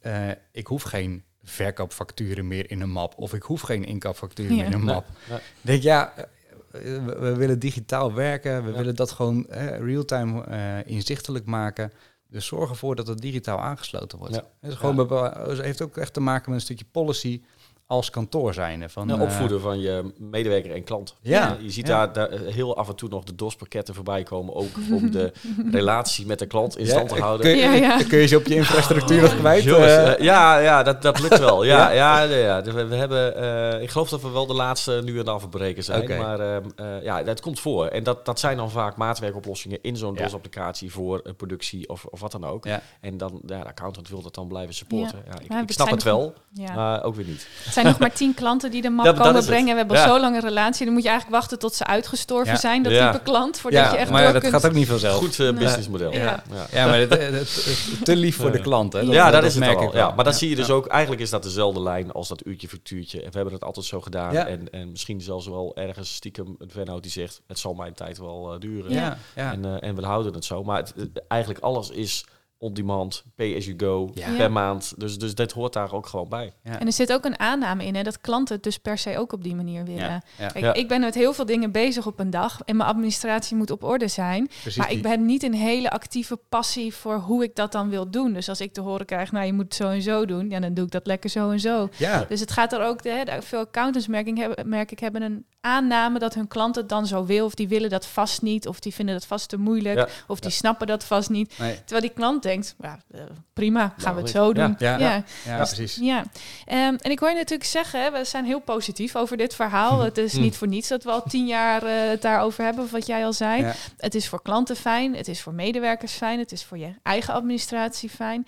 eh, 0.00 0.30
ik 0.52 0.66
hoef 0.66 0.82
geen 0.82 1.24
verkoopfacturen 1.44 2.46
meer 2.48 2.70
in 2.70 2.80
een 2.80 2.90
map 2.90 3.14
of 3.16 3.34
ik 3.34 3.42
hoef 3.42 3.60
geen 3.60 3.84
inkoopfacturen 3.84 4.50
Ja. 4.56 4.62
meer 4.62 4.66
in 4.66 4.72
een 4.72 4.84
map. 4.84 5.06
nee. 5.30 5.38
Denk 5.60 5.82
ja, 5.82 6.12
eh, 6.16 6.24
we, 6.70 7.16
we 7.18 7.34
willen 7.36 7.58
digitaal 7.58 8.12
werken, 8.14 8.64
we 8.64 8.70
Ja. 8.70 8.76
willen 8.76 8.94
dat 8.96 9.10
gewoon 9.10 9.46
eh, 9.46 9.78
real-time 9.78 10.44
eh, 10.44 10.78
inzichtelijk 10.92 11.44
maken. 11.46 11.92
Dus 12.28 12.46
zorg 12.46 12.70
ervoor 12.70 12.96
dat 12.96 13.06
het 13.06 13.20
digitaal 13.20 13.60
aangesloten 13.60 14.18
wordt. 14.18 14.34
Ja. 14.34 14.44
Het, 14.60 14.70
is 14.72 14.76
gewoon 14.76 15.06
Ja. 15.08 15.62
heeft 15.62 15.82
ook 15.82 15.96
echt 15.96 16.12
te 16.12 16.20
maken 16.20 16.50
met 16.50 16.58
een 16.60 16.64
stukje 16.64 16.84
policy 16.90 17.42
als 17.86 18.10
kantoor 18.10 18.54
zijnde. 18.54 18.88
Van, 18.88 19.06
Nou, 19.06 19.20
eh, 19.20 19.26
opvoeden 19.26 19.60
van 19.60 19.80
je 19.80 20.12
medewerker 20.18 20.74
en 20.74 20.84
klant. 20.84 21.14
Ja. 21.20 21.56
Je 21.60 21.70
ziet 21.70 21.86
Ja. 21.86 22.06
daar, 22.06 22.28
daar 22.30 22.40
heel 22.40 22.76
af 22.76 22.88
en 22.88 22.94
toe 22.96 23.08
nog 23.08 23.24
de 23.24 23.34
DOS-pakketten 23.34 23.94
voorbij 23.94 24.22
komen. 24.22 24.54
Ook 24.54 24.68
om 24.92 25.10
de 25.10 25.32
relatie 25.70 26.26
met 26.26 26.38
de 26.38 26.46
klant 26.46 26.78
in 26.78 26.84
ja, 26.84 26.90
stand 26.90 27.08
te 27.08 27.20
houden. 27.20 27.46
Kun 27.46 27.56
je, 27.56 27.62
Ja, 27.62 27.72
ja. 27.72 28.02
kun 28.08 28.18
je 28.18 28.26
ze 28.26 28.36
op 28.36 28.46
je 28.46 28.54
infrastructuur 28.54 29.20
nog 29.22 29.36
kwijt? 29.38 29.62
Jongens, 29.62 29.92
eh? 29.92 30.12
eh, 30.12 30.18
ja, 30.18 30.58
ja 30.58 30.82
dat, 30.82 31.02
dat 31.02 31.20
lukt 31.20 31.38
wel. 31.38 31.64
Ja, 31.64 31.76
Ja? 31.92 32.20
ja? 32.20 32.22
Ja, 32.22 32.36
ja, 32.36 32.62
We, 32.62 32.84
we 32.86 32.94
hebben, 32.94 33.36
eh, 33.74 33.82
ik 33.82 33.90
geloof 33.90 34.08
dat 34.08 34.22
we 34.22 34.28
wel 34.30 34.46
de 34.46 34.54
laatste 34.54 35.00
nu 35.04 35.12
aan 35.12 35.18
het 35.18 35.28
afbreken 35.28 35.84
zijn. 35.84 36.18
Maar 36.18 36.40
eh, 36.40 37.02
ja, 37.02 37.22
dat 37.22 37.40
komt 37.40 37.60
voor. 37.60 37.86
En 37.86 38.02
dat, 38.02 38.24
dat 38.24 38.40
zijn 38.40 38.56
dan 38.56 38.70
vaak 38.70 38.96
maatwerkoplossingen 38.96 39.78
in 39.82 39.96
zo'n 39.96 40.14
Ja. 40.14 40.22
DOS-applicatie 40.22 40.92
voor 40.92 41.22
productie 41.36 41.88
of, 41.88 42.04
of 42.04 42.20
wat 42.20 42.32
dan 42.32 42.44
ook. 42.44 42.64
ja. 42.64 42.80
En 43.00 43.16
dan, 43.16 43.40
ja, 43.46 43.58
de 43.58 43.64
accountant 43.68 44.08
wil 44.08 44.22
dat 44.22 44.34
dan 44.34 44.48
blijven 44.48 44.74
supporten. 44.74 45.22
Ja. 45.26 45.32
ik, 45.40 45.48
Ja, 45.52 45.62
ik 45.62 45.70
snap 45.72 45.90
het 45.90 46.02
wel, 46.02 46.34
Ja. 46.52 46.74
maar 46.74 47.04
ook 47.04 47.14
weer 47.14 47.26
niet. 47.26 47.48
Het 47.74 47.82
zijn 47.82 47.94
nog 47.94 47.98
maar 48.08 48.12
tien 48.18 48.34
klanten 48.34 48.70
die 48.70 48.82
de 48.82 48.90
map 48.90 49.04
dat 49.04 49.16
komen 49.18 49.34
het. 49.34 49.46
brengen. 49.46 49.70
We 49.70 49.76
hebben 49.78 49.96
Ja. 49.96 50.04
al 50.04 50.14
zo 50.14 50.20
lang 50.20 50.34
een 50.34 50.40
relatie. 50.42 50.84
Dan 50.84 50.94
moet 50.94 51.02
je 51.02 51.08
eigenlijk 51.08 51.38
wachten 51.40 51.58
tot 51.58 51.74
ze 51.74 51.86
uitgestorven 51.86 52.52
Ja. 52.52 52.58
zijn, 52.58 52.82
dat 52.82 52.92
Ja. 52.92 53.10
type 53.12 53.22
klant, 53.24 53.58
voordat 53.60 53.80
ja, 53.84 53.90
je 53.92 53.96
echt 53.96 54.10
maar 54.10 54.22
door 54.22 54.32
dat 54.32 54.42
kunt. 54.42 54.54
gaat 54.54 54.66
ook 54.66 54.72
niet 54.72 54.88
vanzelf. 54.88 55.16
Goed 55.18 55.40
eh, 55.40 55.50
businessmodel. 55.52 56.12
Ja. 56.12 56.18
Ja. 56.52 56.66
Ja, 56.72 56.86
maar 56.86 56.98
het, 56.98 57.10
het- 57.10 57.34
het- 57.34 58.04
te 58.04 58.16
lief 58.16 58.36
voor 58.36 58.52
de 58.52 58.60
klant. 58.60 58.92
Hè? 58.92 59.00
Ja, 59.00 59.30
dat, 59.30 59.44
is 59.44 59.54
het 59.54 59.64
merk 59.64 59.78
al. 59.78 59.86
ik. 59.88 59.92
Ja, 59.92 60.06
maar 60.14 60.24
dat 60.24 60.32
Ja. 60.32 60.38
zie 60.38 60.48
je 60.48 60.56
dus 60.56 60.66
Ja. 60.66 60.72
ook. 60.72 60.86
Eigenlijk 60.86 61.22
is 61.22 61.30
dat 61.30 61.42
dezelfde 61.42 61.80
lijn 61.82 62.12
als 62.12 62.28
dat 62.28 62.46
uurtje 62.46 62.68
factuurtje. 62.68 63.18
En 63.18 63.30
we 63.30 63.36
hebben 63.36 63.54
het 63.54 63.64
altijd 63.64 63.86
zo 63.86 64.00
gedaan. 64.00 64.32
Ja. 64.32 64.46
En, 64.46 64.70
en 64.70 64.90
misschien 64.90 65.20
zelfs 65.20 65.46
wel 65.46 65.72
ergens 65.76 66.14
stiekem 66.14 66.54
een 66.58 66.70
vennoot 66.70 67.02
die 67.02 67.12
zegt... 67.12 67.40
het 67.46 67.58
zal 67.58 67.74
mijn 67.74 67.94
tijd 67.94 68.18
wel 68.18 68.52
eh, 68.52 68.60
duren. 68.60 68.92
Ja, 68.92 69.18
ja. 69.34 69.52
En, 69.52 69.64
eh, 69.64 69.88
en 69.88 69.94
we 69.94 70.04
houden 70.06 70.32
het 70.34 70.44
zo. 70.44 70.64
Maar 70.64 70.76
het, 70.76 70.92
het- 70.96 71.22
eigenlijk 71.28 71.60
alles 71.62 71.90
is 71.90 72.24
on-demand, 72.64 73.24
pay 73.34 73.56
as 73.56 73.64
you 73.64 73.78
go, 73.78 74.10
Ja. 74.14 74.26
per 74.26 74.36
Ja. 74.40 74.48
maand. 74.48 74.92
Dus, 74.96 75.18
dus 75.18 75.34
dit 75.34 75.52
hoort 75.52 75.72
daar 75.72 75.92
ook 75.92 76.06
gewoon 76.06 76.28
bij. 76.28 76.52
Ja. 76.64 76.78
En 76.80 76.86
er 76.86 76.92
zit 76.92 77.12
ook 77.12 77.24
een 77.24 77.38
aanname 77.38 77.84
in, 77.84 77.94
hè, 77.94 78.02
dat 78.02 78.20
klanten 78.20 78.54
het 78.54 78.64
dus 78.64 78.78
per 78.78 78.98
se 78.98 79.18
ook 79.18 79.32
op 79.32 79.42
die 79.42 79.54
manier 79.54 79.84
willen. 79.84 80.00
Ja, 80.02 80.22
ja. 80.38 80.46
Kijk, 80.48 80.64
Ja. 80.64 80.74
ik 80.74 80.88
ben 80.88 81.00
met 81.00 81.14
heel 81.14 81.32
veel 81.32 81.46
dingen 81.46 81.72
bezig 81.72 82.06
op 82.06 82.18
een 82.18 82.30
dag 82.30 82.60
en 82.64 82.76
mijn 82.76 82.88
administratie 82.88 83.56
moet 83.56 83.70
op 83.70 83.82
orde 83.84 84.08
zijn. 84.08 84.46
Precies 84.46 84.76
maar 84.76 84.88
die- 84.88 84.96
ik 84.96 85.02
ben 85.02 85.24
niet 85.26 85.42
een 85.42 85.54
hele 85.54 85.90
actieve 85.90 86.36
passie 86.48 86.94
voor 86.94 87.16
hoe 87.16 87.42
ik 87.42 87.54
dat 87.54 87.72
dan 87.72 87.88
wil 87.88 88.10
doen. 88.10 88.32
Dus 88.32 88.48
als 88.48 88.60
ik 88.60 88.72
te 88.72 88.80
horen 88.80 89.06
krijg, 89.06 89.32
nou 89.32 89.46
je 89.46 89.52
moet 89.52 89.64
het 89.64 89.74
zo 89.74 89.88
en 89.88 90.02
zo 90.02 90.24
doen, 90.26 90.50
ja, 90.50 90.60
dan 90.60 90.74
doe 90.74 90.84
ik 90.84 90.90
dat 90.90 91.06
lekker 91.06 91.30
zo 91.30 91.50
en 91.50 91.60
zo. 91.60 91.88
Ja, 91.98 92.24
Dus 92.28 92.40
het 92.40 92.50
gaat 92.52 92.72
er 92.72 92.82
ook, 92.84 93.04
hè, 93.04 93.24
de- 93.24 93.42
veel 93.42 93.58
accountants 93.58 94.06
merk 94.08 94.26
ik, 94.26 94.36
hebben, 94.36 94.68
merk 94.68 94.90
ik 94.92 94.98
hebben 94.98 95.22
een 95.22 95.44
aanname 95.60 96.18
dat 96.18 96.34
hun 96.34 96.48
klant 96.48 96.74
het 96.76 96.88
dan 96.88 97.06
zo 97.06 97.24
wil. 97.24 97.44
Of 97.44 97.54
die 97.54 97.68
willen 97.68 97.90
dat 97.90 98.06
vast 98.06 98.42
niet. 98.42 98.68
Of 98.68 98.80
die 98.80 98.94
vinden 98.94 99.14
dat 99.14 99.26
vast 99.26 99.48
te 99.48 99.56
moeilijk. 99.56 99.96
Ja. 99.98 100.08
Of 100.26 100.40
die 100.40 100.50
snappen 100.50 100.86
dat 100.86 101.04
vast 101.04 101.30
niet. 101.30 101.58
nee. 101.58 101.74
Terwijl 101.74 102.00
die 102.00 102.10
klant 102.10 102.42
denkt, 102.42 102.53
ja, 102.80 102.98
eh, 103.10 103.20
prima, 103.52 103.94
gaan 103.96 104.14
we 104.14 104.20
het 104.20 104.30
zo 104.30 104.46
ja, 104.46 104.52
doen. 104.52 104.74
ja, 104.78 104.98
ja. 104.98 105.24
ja, 105.44 105.58
Dus- 105.58 105.74
precies. 105.74 105.96
Ja, 106.00 106.24
Ehm, 106.64 106.94
en 107.00 107.10
ik 107.10 107.18
hoor 107.18 107.28
je 107.28 107.34
natuurlijk 107.34 107.68
zeggen, 107.70 108.12
we 108.12 108.24
zijn 108.24 108.44
heel 108.44 108.60
positief 108.60 109.16
over 109.16 109.36
dit 109.36 109.54
verhaal. 109.54 110.00
Het 110.00 110.18
is 110.18 110.32
Hm. 110.32 110.40
niet 110.40 110.56
voor 110.56 110.68
niets 110.68 110.88
dat 110.88 111.04
we 111.04 111.10
al 111.10 111.22
tien 111.22 111.46
jaar 111.46 111.82
eh, 111.82 112.08
het 112.10 112.22
daarover 112.22 112.64
hebben, 112.64 112.88
wat 112.90 113.06
jij 113.06 113.24
al 113.24 113.32
zei. 113.32 113.62
Ja. 113.62 113.72
Het 113.96 114.14
is 114.14 114.28
voor 114.28 114.42
klanten 114.42 114.76
fijn, 114.76 115.16
het 115.16 115.28
is 115.28 115.40
voor 115.42 115.54
medewerkers 115.54 116.12
fijn, 116.12 116.38
het 116.38 116.52
is 116.52 116.64
voor 116.64 116.78
je 116.78 116.94
eigen 117.02 117.34
administratie 117.34 118.08
fijn. 118.10 118.46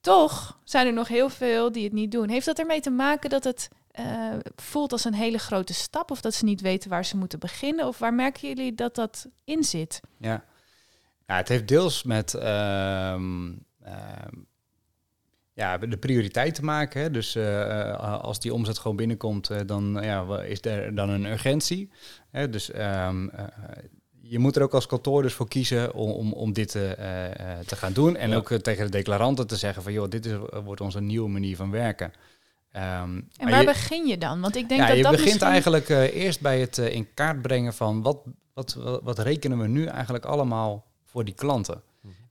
Toch 0.00 0.58
zijn 0.64 0.86
er 0.86 0.92
nog 0.92 1.08
heel 1.08 1.28
veel 1.28 1.72
die 1.72 1.84
het 1.84 1.92
niet 1.92 2.12
doen. 2.12 2.28
Heeft 2.28 2.46
dat 2.46 2.58
ermee 2.58 2.80
te 2.80 2.90
maken 2.90 3.30
dat 3.30 3.44
het 3.44 3.68
eh, 3.90 4.04
voelt 4.56 4.92
als 4.92 5.04
een 5.04 5.14
hele 5.14 5.38
grote 5.38 5.74
stap 5.74 6.10
of 6.10 6.20
dat 6.20 6.34
ze 6.34 6.44
niet 6.44 6.60
weten 6.60 6.90
waar 6.90 7.04
ze 7.04 7.16
moeten 7.16 7.38
beginnen? 7.38 7.86
Of 7.86 7.98
waar 7.98 8.14
merken 8.14 8.48
jullie 8.48 8.74
dat 8.74 8.94
dat 8.94 9.26
in 9.44 9.64
zit? 9.64 10.00
Ja. 10.18 10.44
Ja, 11.26 11.36
het 11.36 11.48
heeft 11.48 11.68
deels 11.68 12.02
met 12.02 12.34
ehm, 12.34 13.52
ehm, 13.82 14.34
ja, 15.52 15.78
de 15.78 15.96
prioriteit 15.96 16.54
te 16.54 16.64
maken. 16.64 17.00
Hè. 17.00 17.10
Dus 17.10 17.34
eh, 17.34 17.90
eh, 17.90 18.20
als 18.20 18.40
die 18.40 18.54
omzet 18.54 18.78
gewoon 18.78 18.96
binnenkomt, 18.96 19.50
eh, 19.50 19.60
dan 19.66 19.98
ja, 20.02 20.40
is 20.42 20.64
er 20.64 20.94
dan 20.94 21.08
een 21.08 21.24
urgentie. 21.24 21.90
Hè. 22.30 22.50
Dus 22.50 22.70
ehm, 22.70 23.28
eh, 23.28 23.44
je 24.20 24.38
moet 24.38 24.56
er 24.56 24.62
ook 24.62 24.74
als 24.74 24.86
kantoor 24.86 25.22
dus 25.22 25.32
voor 25.34 25.48
kiezen 25.48 25.94
om, 25.94 26.10
om, 26.10 26.32
om 26.32 26.52
dit 26.52 26.70
te 26.70 27.76
gaan 27.76 27.92
doen. 27.92 28.16
En 28.16 28.30
Ja. 28.30 28.36
ook 28.36 28.48
tegen 28.52 28.84
de 28.84 28.90
declaranten 28.90 29.46
te 29.46 29.56
zeggen 29.56 29.82
van, 29.82 29.92
joh, 29.92 30.08
dit 30.08 30.26
is, 30.26 30.32
wordt 30.64 30.80
onze 30.80 31.00
nieuwe 31.00 31.28
manier 31.28 31.56
van 31.56 31.70
werken. 31.70 32.12
En 32.70 33.28
waar 33.38 33.60
je- 33.60 33.66
begin 33.66 34.06
je 34.06 34.18
dan? 34.18 34.40
Want 34.40 34.56
ik 34.56 34.68
denk 34.68 34.80
ja, 34.80 34.86
dat 34.86 34.96
je 34.96 35.02
dat 35.02 35.12
begint 35.12 35.28
misschien... 35.30 35.50
eigenlijk 35.50 35.88
eerst 36.14 36.40
bij 36.40 36.60
het 36.60 36.78
in 36.78 37.14
kaart 37.14 37.42
brengen 37.42 37.74
van 37.74 38.02
wat, 38.02 38.18
wat, 38.54 38.74
wat, 38.74 39.02
wat 39.02 39.18
rekenen 39.18 39.58
we 39.58 39.66
nu 39.66 39.84
eigenlijk 39.84 40.24
allemaal 40.24 40.84
voor 41.16 41.24
die 41.24 41.34
klanten. 41.34 41.82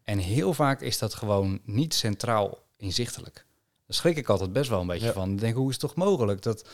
En 0.03 0.17
heel 0.17 0.53
vaak 0.53 0.81
is 0.81 0.97
dat 0.97 1.13
gewoon 1.13 1.59
niet 1.63 1.93
centraal 1.93 2.57
inzichtelijk. 2.77 3.45
Daar 3.87 3.95
schrik 3.97 4.17
ik 4.17 4.29
altijd 4.29 4.53
best 4.53 4.69
wel 4.69 4.81
een 4.81 4.87
beetje 4.87 5.05
Ja. 5.05 5.13
van. 5.13 5.31
Ik 5.31 5.39
denk, 5.39 5.55
hoe 5.55 5.65
is 5.69 5.71
het 5.71 5.81
toch 5.81 5.95
mogelijk? 5.95 6.41
Dat, 6.41 6.69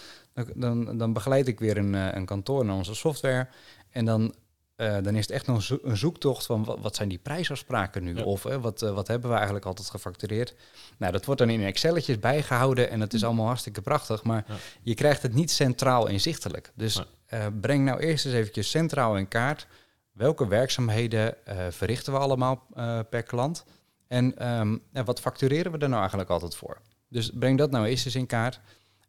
dan, 0.55 0.97
dan 0.97 1.13
begeleid 1.13 1.47
ik 1.47 1.59
weer 1.59 1.77
een, 1.77 1.95
eh, 1.95 2.07
een 2.11 2.25
kantoor 2.25 2.65
naar 2.65 2.75
onze 2.75 2.95
software. 2.95 3.47
En 3.89 4.05
dan, 4.05 4.33
eh, 4.75 4.97
dan 5.01 5.15
is 5.15 5.21
het 5.21 5.31
echt 5.31 5.47
nog 5.47 5.55
een, 5.55 5.61
zo- 5.61 5.79
een 5.83 5.97
zoektocht 5.97 6.45
van 6.45 6.63
wat, 6.63 6.79
wat 6.79 6.95
zijn 6.95 7.09
die 7.09 7.17
prijsafspraken 7.17 8.03
nu? 8.03 8.15
Ja. 8.15 8.23
Of 8.23 8.45
eh, 8.45 8.55
wat, 8.57 8.79
wat 8.81 9.07
hebben 9.07 9.29
we 9.29 9.35
eigenlijk 9.35 9.65
altijd 9.65 9.89
gefactureerd? 9.89 10.53
Nou, 10.97 11.11
dat 11.11 11.25
wordt 11.25 11.39
dan 11.41 11.49
in 11.49 11.63
Excelletjes 11.63 12.19
bijgehouden 12.19 12.89
en 12.89 12.99
dat 12.99 13.13
is 13.13 13.23
allemaal 13.23 13.45
hartstikke 13.45 13.81
prachtig. 13.81 14.23
Maar 14.23 14.45
Ja. 14.47 14.55
je 14.81 14.93
krijgt 14.95 15.21
het 15.21 15.33
niet 15.33 15.51
centraal 15.51 16.07
inzichtelijk. 16.07 16.71
Dus 16.75 17.01
breng 17.61 17.85
nou 17.85 17.99
eerst 17.99 18.25
eens 18.25 18.35
eventjes 18.35 18.69
centraal 18.69 19.17
in 19.17 19.27
kaart. 19.27 19.67
Welke 20.21 20.47
werkzaamheden 20.47 21.45
eh, 21.45 21.67
verrichten 21.69 22.13
we 22.13 22.19
allemaal 22.19 22.67
eh, 22.73 22.99
per 23.09 23.23
klant? 23.23 23.65
En 24.07 24.37
ehm, 24.37 24.77
wat 25.05 25.19
factureren 25.19 25.71
we 25.71 25.77
er 25.77 25.87
nou 25.87 25.99
eigenlijk 25.99 26.29
altijd 26.29 26.55
voor? 26.55 26.81
Dus 27.09 27.31
breng 27.33 27.57
dat 27.57 27.71
nou 27.71 27.87
eerst 27.87 28.05
eens 28.05 28.15
in 28.15 28.25
kaart. 28.25 28.59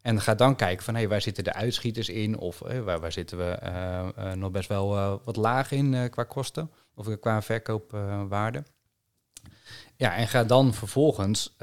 En 0.02 0.20
ga 0.20 0.34
dan 0.34 0.56
kijken 0.56 0.84
van 0.84 0.94
hey, 0.94 1.08
waar 1.08 1.20
zitten 1.20 1.44
de 1.44 1.52
uitschieters 1.52 2.08
in? 2.08 2.38
Of 2.38 2.62
eh, 2.62 2.80
waar, 2.80 3.00
waar 3.00 3.12
zitten 3.12 3.38
we 3.38 4.34
nog 4.34 4.50
best 4.50 4.68
wel 4.68 5.20
wat 5.24 5.36
laag 5.36 5.72
in 5.72 6.10
qua 6.10 6.24
kosten? 6.24 6.70
Of 6.94 7.18
qua 7.18 7.42
verkoopwaarde? 7.42 8.64
ja, 9.96 10.14
en 10.14 10.28
ga 10.28 10.44
dan 10.44 10.74
vervolgens 10.74 11.56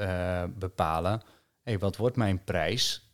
bepalen, 0.48 1.22
hey, 1.62 1.78
wat 1.78 1.96
wordt 1.96 2.16
mijn 2.16 2.44
prijs? 2.44 3.09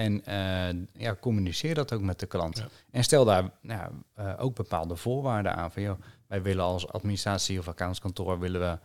En 0.00 0.24
eh, 0.24 1.02
ja, 1.02 1.16
communiceer 1.20 1.74
dat 1.74 1.92
ook 1.92 2.00
met 2.00 2.20
de 2.20 2.26
klant. 2.26 2.56
Ja. 2.58 2.68
En 2.90 3.04
stel 3.04 3.24
daar 3.24 3.50
nou, 3.60 3.90
eh, 4.14 4.32
ook 4.38 4.54
bepaalde 4.54 4.96
voorwaarden 4.96 5.54
aan. 5.54 5.72
Van, 5.72 5.82
joh, 5.82 6.00
wij 6.26 6.42
willen 6.42 6.64
als 6.64 6.88
administratie 6.88 7.58
of 7.58 7.68
accountskantoor 7.68 8.38
willen 8.38 8.60
we 8.60 8.78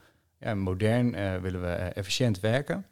ja, 0.45 0.55
modern, 0.55 1.15
eh, 1.15 1.35
willen 1.35 1.61
we 1.61 1.67
efficiënt 1.73 2.39
werken. 2.39 2.85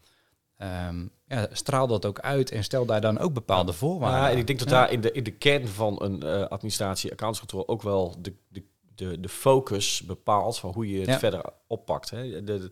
Ehm, 0.57 1.05
ja, 1.27 1.47
straal 1.51 1.87
dat 1.87 2.05
ook 2.05 2.19
uit 2.19 2.51
en 2.51 2.63
stel 2.63 2.85
daar 2.85 3.01
dan 3.01 3.19
ook 3.19 3.33
bepaalde 3.33 3.73
voorwaarden 3.73 4.19
Ja, 4.19 4.25
en 4.25 4.33
aan. 4.33 4.39
ik 4.39 4.47
denk 4.47 4.59
dat 4.59 4.69
daar 4.69 4.91
in 4.91 5.01
de, 5.01 5.11
in 5.11 5.23
de 5.23 5.31
kern 5.31 5.67
van 5.67 6.01
een 6.03 6.23
administratie, 6.49 7.11
accountskantoor 7.11 7.67
ook 7.67 7.81
wel 7.81 8.15
de, 8.21 8.33
de, 8.47 8.63
de, 8.95 9.19
de 9.19 9.29
focus 9.29 10.01
bepaalt 10.05 10.59
van 10.59 10.73
hoe 10.73 10.89
je 10.89 11.05
het 11.09 11.19
verder 11.19 11.41
oppakt. 11.67 12.09
Hè. 12.09 12.43
De, 12.43 12.43
de- 12.43 12.71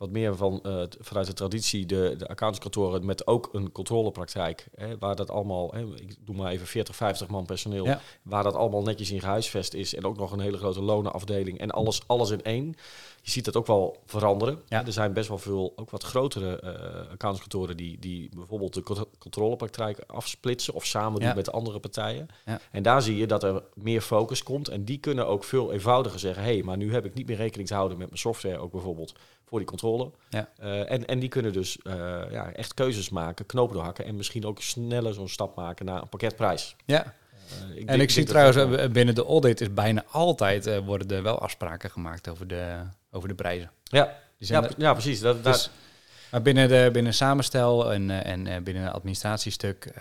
wat 0.00 0.10
meer 0.10 0.36
van, 0.36 0.60
eh, 0.62 0.82
vanuit 0.98 1.26
de 1.26 1.32
traditie 1.32 1.86
de, 1.86 2.14
de 2.18 2.28
accountantskantoren 2.28 3.04
met 3.04 3.26
ook 3.26 3.48
een 3.52 3.72
controlepraktijk. 3.72 4.68
Hè, 4.74 4.98
waar 4.98 5.16
dat 5.16 5.30
allemaal, 5.30 5.72
hè, 5.72 5.80
ik 5.80 6.16
doe 6.20 6.36
maar 6.36 6.50
even 6.52 6.66
40, 6.66 6.96
50 6.96 7.28
man 7.28 7.46
personeel. 7.46 7.84
Ja. 7.84 8.00
Waar 8.22 8.42
dat 8.42 8.54
allemaal 8.54 8.82
netjes 8.82 9.10
in 9.10 9.20
gehuisvest 9.20 9.74
is. 9.74 9.94
En 9.94 10.04
ook 10.04 10.16
nog 10.16 10.32
een 10.32 10.40
hele 10.40 10.56
grote 10.56 10.82
lonenafdeling. 10.82 11.58
En 11.58 11.70
alles, 11.70 12.00
alles 12.06 12.30
in 12.30 12.42
één. 12.42 12.74
Je 13.22 13.30
ziet 13.30 13.44
dat 13.44 13.56
ook 13.56 13.66
wel 13.66 14.02
veranderen. 14.06 14.62
Ja. 14.68 14.86
Er 14.86 14.92
zijn 14.92 15.12
best 15.12 15.28
wel 15.28 15.38
veel, 15.38 15.72
ook 15.76 15.90
wat 15.90 16.02
grotere 16.02 16.60
eh 16.60 17.00
accountantskantoren 17.00 17.76
die, 17.76 17.98
die 17.98 18.28
bijvoorbeeld 18.36 18.74
de 18.74 18.82
contro- 18.82 19.10
controlepraktijk 19.18 19.98
afsplitsen 20.06 20.74
of 20.74 20.84
samen 20.86 21.20
doen 21.20 21.34
met 21.34 21.52
andere 21.52 21.80
partijen. 21.80 22.26
Ja. 22.44 22.60
En 22.70 22.82
daar 22.82 23.02
zie 23.02 23.16
je 23.16 23.26
dat 23.26 23.42
er 23.42 23.62
meer 23.74 24.00
focus 24.00 24.42
komt. 24.42 24.68
En 24.68 24.84
die 24.84 24.98
kunnen 24.98 25.26
ook 25.26 25.44
veel 25.44 25.72
eenvoudiger 25.72 26.18
zeggen: 26.18 26.42
hé, 26.42 26.52
hey, 26.52 26.62
maar 26.62 26.76
nu 26.76 26.92
heb 26.92 27.04
ik 27.04 27.14
niet 27.14 27.26
meer 27.26 27.36
rekening 27.36 27.68
te 27.68 27.74
houden 27.74 27.98
met 27.98 28.06
mijn 28.06 28.20
software, 28.20 28.58
ook 28.58 28.72
bijvoorbeeld 28.72 29.14
voor 29.50 29.58
die 29.58 29.68
controle. 29.68 30.10
Ja. 30.28 30.48
Eh, 30.58 30.90
en, 30.90 31.06
en 31.06 31.18
die 31.18 31.28
kunnen 31.28 31.52
dus 31.52 31.78
eh, 31.82 31.92
ja, 32.30 32.52
echt 32.52 32.74
keuzes 32.74 33.08
maken, 33.10 33.46
knopen 33.46 33.74
doorhakken 33.74 34.04
en 34.04 34.16
misschien 34.16 34.46
ook 34.46 34.60
sneller 34.62 35.14
zo'n 35.14 35.28
stap 35.28 35.56
maken 35.56 35.86
naar 35.86 36.02
een 36.02 36.08
pakketprijs. 36.08 36.76
Ja, 36.86 37.14
Eh, 37.50 37.78
en 37.80 37.86
denk- 37.86 38.00
ik 38.02 38.10
zie 38.10 38.24
dat 38.24 38.30
trouwens 38.32 38.76
dat 38.80 38.92
binnen 38.92 39.14
de 39.14 39.24
audit 39.24 39.60
is 39.60 39.74
bijna 39.74 40.04
altijd 40.10 40.84
worden 40.84 41.16
er 41.16 41.22
wel 41.22 41.38
afspraken 41.38 41.90
gemaakt 41.90 42.28
over 42.28 42.46
de, 42.46 42.76
over 43.10 43.28
de 43.28 43.34
prijzen. 43.34 43.70
ja, 43.84 44.16
ja, 44.38 44.62
er- 44.78 44.92
precies. 44.92 45.20
Dat, 45.20 45.44
dat, 45.44 45.52
Dus, 45.52 45.70
maar 46.30 46.42
binnen, 46.42 46.68
de, 46.68 46.88
binnen 46.92 47.14
samenstel 47.14 47.92
en, 47.92 48.10
en 48.10 48.64
binnen 48.64 48.82
het 48.84 48.92
administratiestuk 48.92 49.92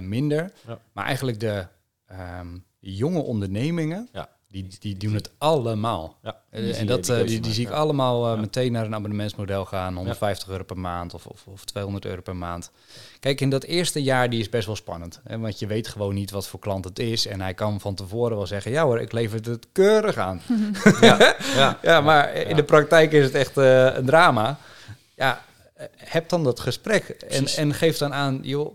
minder. 0.00 0.50
Ja. 0.66 0.78
Maar 0.92 1.04
eigenlijk 1.04 1.40
de 1.40 1.66
ehm, 2.06 2.58
jonge 2.78 3.20
ondernemingen, 3.22 4.08
Ja. 4.12 4.28
Die, 4.50 4.68
die 4.80 4.96
doen 4.96 5.14
het 5.14 5.30
allemaal. 5.38 6.16
ja, 6.22 6.36
Eh, 6.50 6.62
die 6.62 6.74
en 6.74 6.86
dat, 6.86 7.04
die 7.04 7.12
eh, 7.14 7.18
keuze 7.18 7.32
die, 7.34 7.42
die 7.42 7.52
zie 7.52 7.66
ik 7.66 7.72
allemaal 7.72 8.26
eh, 8.26 8.34
Ja. 8.34 8.40
meteen 8.40 8.72
naar 8.72 8.84
een 8.84 8.94
abonnementsmodel 8.94 9.64
gaan. 9.64 9.94
150 9.96 10.48
euro 10.48 10.64
per 10.64 10.78
maand 10.78 11.14
of, 11.14 11.26
of, 11.26 11.46
of 11.46 11.64
200 11.64 12.04
euro 12.04 12.20
per 12.20 12.36
maand. 12.36 12.70
Kijk, 13.20 13.40
in 13.40 13.50
dat 13.50 13.64
eerste 13.64 14.02
jaar 14.02 14.30
die 14.30 14.40
is 14.40 14.48
best 14.48 14.66
wel 14.66 14.76
spannend. 14.76 15.20
Hè, 15.24 15.38
want 15.38 15.58
je 15.58 15.66
weet 15.66 15.88
gewoon 15.88 16.14
niet 16.14 16.30
wat 16.30 16.48
voor 16.48 16.60
klant 16.60 16.84
het 16.84 16.98
is. 16.98 17.26
En 17.26 17.40
hij 17.40 17.54
kan 17.54 17.80
van 17.80 17.94
tevoren 17.94 18.36
wel 18.36 18.46
zeggen, 18.46 18.70
ja 18.70 18.84
hoor, 18.84 19.00
ik 19.00 19.12
lever 19.12 19.40
het 19.50 19.66
keurig 19.72 20.16
aan. 20.16 20.40
Ja, 21.00 21.34
ja. 21.54 21.78
Ja, 21.82 22.00
maar 22.00 22.34
in 22.34 22.48
Ja. 22.48 22.54
de 22.54 22.64
praktijk 22.64 23.12
is 23.12 23.24
het 23.24 23.34
echt 23.34 23.56
een 23.56 24.04
drama. 24.06 24.58
Ja, 25.14 25.44
heb 25.96 26.28
dan 26.28 26.44
dat 26.44 26.60
gesprek 26.60 27.04
en, 27.08 27.46
en 27.46 27.74
geef 27.74 27.98
dan 27.98 28.14
aan, 28.14 28.38
joh, 28.42 28.74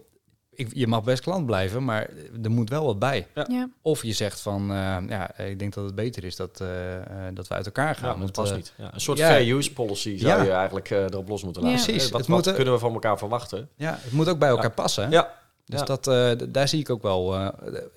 ik, 0.56 0.70
je 0.74 0.88
mag 0.88 1.04
best 1.04 1.22
klant 1.22 1.46
blijven, 1.46 1.84
maar 1.84 2.10
er 2.44 2.52
moet 2.52 2.70
wel 2.70 2.86
wat 2.86 3.00
bij. 3.00 3.28
Ja. 3.48 3.70
Of 3.82 4.04
je 4.04 4.13
zegt 4.13 4.42
van, 4.42 4.62
eh, 4.62 4.98
ja, 5.08 5.38
ik 5.38 5.60
denk 5.60 5.74
dat 5.74 5.86
het 5.86 5.96
beter 5.96 6.24
is 6.24 6.36
dat, 6.36 6.62
eh, 6.62 6.96
eh, 6.96 7.36
dat 7.36 7.48
we 7.48 7.54
uit 7.54 7.66
elkaar 7.66 7.96
gaan. 7.96 8.04
Ja, 8.04 8.10
dat 8.10 8.20
want, 8.20 8.32
past 8.32 8.56
niet. 8.56 8.74
Ja, 8.78 8.94
een 8.94 9.02
soort 9.02 9.18
ja. 9.18 9.28
fair 9.28 9.56
use 9.56 9.74
policy 9.74 10.18
zou 10.18 10.38
Ja. 10.38 10.44
je 10.44 10.52
eigenlijk 10.52 10.89
erop 10.89 11.28
los 11.28 11.44
moeten 11.44 11.62
Ja. 11.63 11.70
laten. 11.70 11.84
Precies. 11.86 12.10
Wat, 12.10 12.20
Het 12.20 12.30
wat 12.30 12.46
moet, 12.46 12.56
kunnen 12.56 12.74
we 12.74 12.80
van 12.80 12.94
elkaar 12.94 13.18
verwachten? 13.18 13.70
Ja, 13.76 13.98
het 14.02 14.12
moet 14.12 14.30
ook 14.30 14.39
bij 14.39 14.50
elkaar 14.50 14.63
Ja. 14.66 14.70
passen. 14.70 15.12
Ja, 15.12 15.42
Dus 15.66 15.80
Ja. 15.80 15.86
dat, 15.86 16.08
eh, 16.08 16.32
daar 16.50 16.68
zie 16.68 16.80
ik 16.80 16.89
ook 16.89 17.02
wel, 17.02 17.36
eh, 17.36 17.48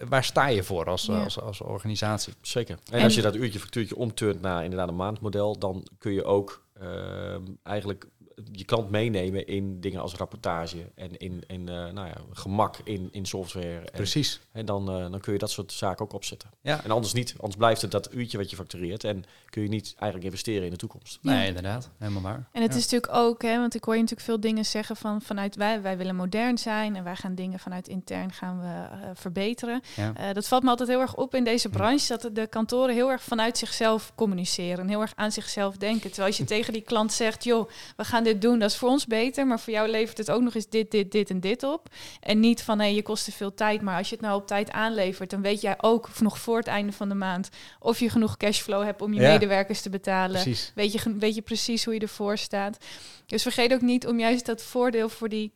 waar 0.08 0.24
sta 0.24 0.46
je 0.48 0.62
voor 0.62 0.84
als, 0.84 1.06
Ja. 1.06 1.22
als, 1.22 1.40
als 1.40 1.60
organisatie? 1.60 2.32
zeker. 2.40 2.78
En, 2.90 2.98
En- 2.98 3.04
als 3.04 3.14
je 3.14 3.22
dat 3.22 3.34
uurtje 3.36 3.58
factuurtje 3.58 3.96
omturnt 3.96 4.40
naar 4.40 4.62
inderdaad 4.64 4.88
een 4.88 4.96
maandmodel, 4.96 5.58
dan 5.58 5.86
kun 5.98 6.12
je 6.12 6.24
ook 6.24 6.64
ehm, 6.80 7.40
eigenlijk 7.62 8.06
je 8.52 8.64
klant 8.64 8.90
meenemen 8.90 9.46
in 9.46 9.80
dingen 9.80 10.00
als 10.00 10.14
rapportage 10.14 10.90
en 10.94 11.16
in, 11.16 11.42
in 11.46 11.68
eh, 11.68 11.74
nou 11.74 12.06
ja, 12.06 12.14
gemak 12.32 12.76
in, 12.84 13.08
in 13.12 13.26
software. 13.26 13.78
En, 13.78 13.92
Precies. 13.92 14.40
en 14.52 14.66
dan, 14.66 14.90
eh, 14.90 15.10
dan 15.10 15.20
kun 15.20 15.32
je 15.32 15.38
dat 15.38 15.50
soort 15.50 15.72
zaken 15.72 16.04
ook 16.04 16.12
opzetten. 16.12 16.50
Ja. 16.60 16.84
En 16.84 16.90
anders 16.90 17.12
niet, 17.12 17.34
anders 17.36 17.56
blijft 17.56 17.82
het 17.82 17.90
dat 17.90 18.14
uurtje 18.14 18.38
wat 18.38 18.50
je 18.50 18.56
factureert 18.56 19.04
en 19.04 19.24
kun 19.50 19.62
je 19.62 19.68
niet 19.68 19.94
eigenlijk 19.98 20.24
investeren 20.24 20.64
in 20.64 20.70
de 20.70 20.76
toekomst. 20.76 21.18
Ja. 21.22 21.30
Nee, 21.30 21.46
inderdaad. 21.46 21.90
Helemaal 21.98 22.22
waar. 22.22 22.48
En 22.52 22.62
het 22.62 22.72
Ja. 22.72 22.78
is 22.78 22.82
natuurlijk 22.90 23.12
ook, 23.12 23.42
hè, 23.42 23.58
want 23.58 23.74
ik 23.74 23.84
hoor 23.84 23.94
je 23.94 24.00
natuurlijk 24.00 24.28
veel 24.28 24.40
dingen 24.40 24.64
zeggen 24.64 24.96
van 24.96 25.22
vanuit 25.22 25.56
wij, 25.56 25.82
wij 25.82 25.96
willen 25.96 26.16
modern 26.16 26.58
zijn 26.58 26.96
en 26.96 27.04
wij 27.04 27.16
gaan 27.16 27.34
dingen 27.34 27.58
vanuit 27.58 27.88
intern 27.88 28.32
gaan 28.32 28.60
we 28.60 28.66
eh, 28.66 29.10
verbeteren. 29.14 29.80
Ja. 29.96 30.12
Eh, 30.16 30.32
dat 30.34 30.48
valt 30.48 30.62
me 30.62 30.68
altijd 30.68 30.88
heel 30.88 31.00
erg 31.00 31.14
op 31.14 31.34
in 31.34 31.44
deze 31.44 31.68
branche, 31.68 32.18
dat 32.18 32.34
de 32.34 32.46
kantoren 32.46 32.94
heel 32.94 33.10
erg 33.10 33.22
vanuit 33.22 33.58
zichzelf 33.58 34.12
communiceren 34.14 34.78
en 34.78 34.88
heel 34.88 35.00
erg 35.00 35.12
aan 35.14 35.32
zichzelf 35.32 35.76
denken. 35.76 36.08
Terwijl 36.08 36.26
als 36.28 36.36
je 36.36 36.44
tegen 36.44 36.72
die 36.72 36.82
klant 36.82 37.12
zegt, 37.12 37.44
joh, 37.44 37.68
we 37.96 38.04
gaan 38.04 38.24
dit 38.26 38.42
doen, 38.42 38.58
dat 38.58 38.70
is 38.70 38.76
voor 38.76 38.88
ons 38.88 39.06
beter, 39.06 39.46
maar 39.46 39.60
voor 39.60 39.72
jou 39.72 39.88
levert 39.88 40.18
het 40.18 40.30
ook 40.30 40.42
nog 40.42 40.54
eens 40.54 40.68
dit, 40.68 40.90
dit, 40.90 41.12
dit 41.12 41.30
en 41.30 41.40
dit 41.40 41.62
op. 41.62 41.88
En 42.20 42.40
niet 42.40 42.62
van, 42.62 42.78
hé, 42.78 42.86
je 42.86 43.02
kost 43.02 43.24
te 43.24 43.32
veel 43.32 43.54
tijd, 43.54 43.82
maar 43.82 43.98
als 43.98 44.08
je 44.08 44.14
het 44.14 44.24
nou 44.24 44.40
op 44.40 44.46
tijd 44.46 44.70
aanlevert, 44.70 45.30
dan 45.30 45.42
weet 45.42 45.60
jij 45.60 45.74
ook 45.80 46.08
nog 46.20 46.38
voor 46.38 46.56
het 46.58 46.66
einde 46.66 46.92
van 46.92 47.08
de 47.08 47.14
maand 47.14 47.48
of 47.78 47.98
je 47.98 48.10
genoeg 48.10 48.36
cashflow 48.36 48.84
hebt 48.84 49.02
om 49.02 49.12
je 49.12 49.20
Ja. 49.20 49.32
medewerkers 49.32 49.80
te 49.82 49.90
betalen. 49.90 50.42
Precies. 50.42 50.72
Weet 50.74 50.92
je, 50.92 51.16
weet 51.18 51.34
je 51.34 51.42
precies 51.42 51.84
hoe 51.84 51.94
je 51.94 52.00
ervoor 52.00 52.38
staat. 52.38 52.78
Dus 53.26 53.42
vergeet 53.42 53.72
ook 53.72 53.80
niet 53.80 54.06
om 54.06 54.18
juist 54.18 54.46
dat 54.46 54.62
voordeel 54.62 55.08
voor 55.08 55.28
die, 55.28 55.52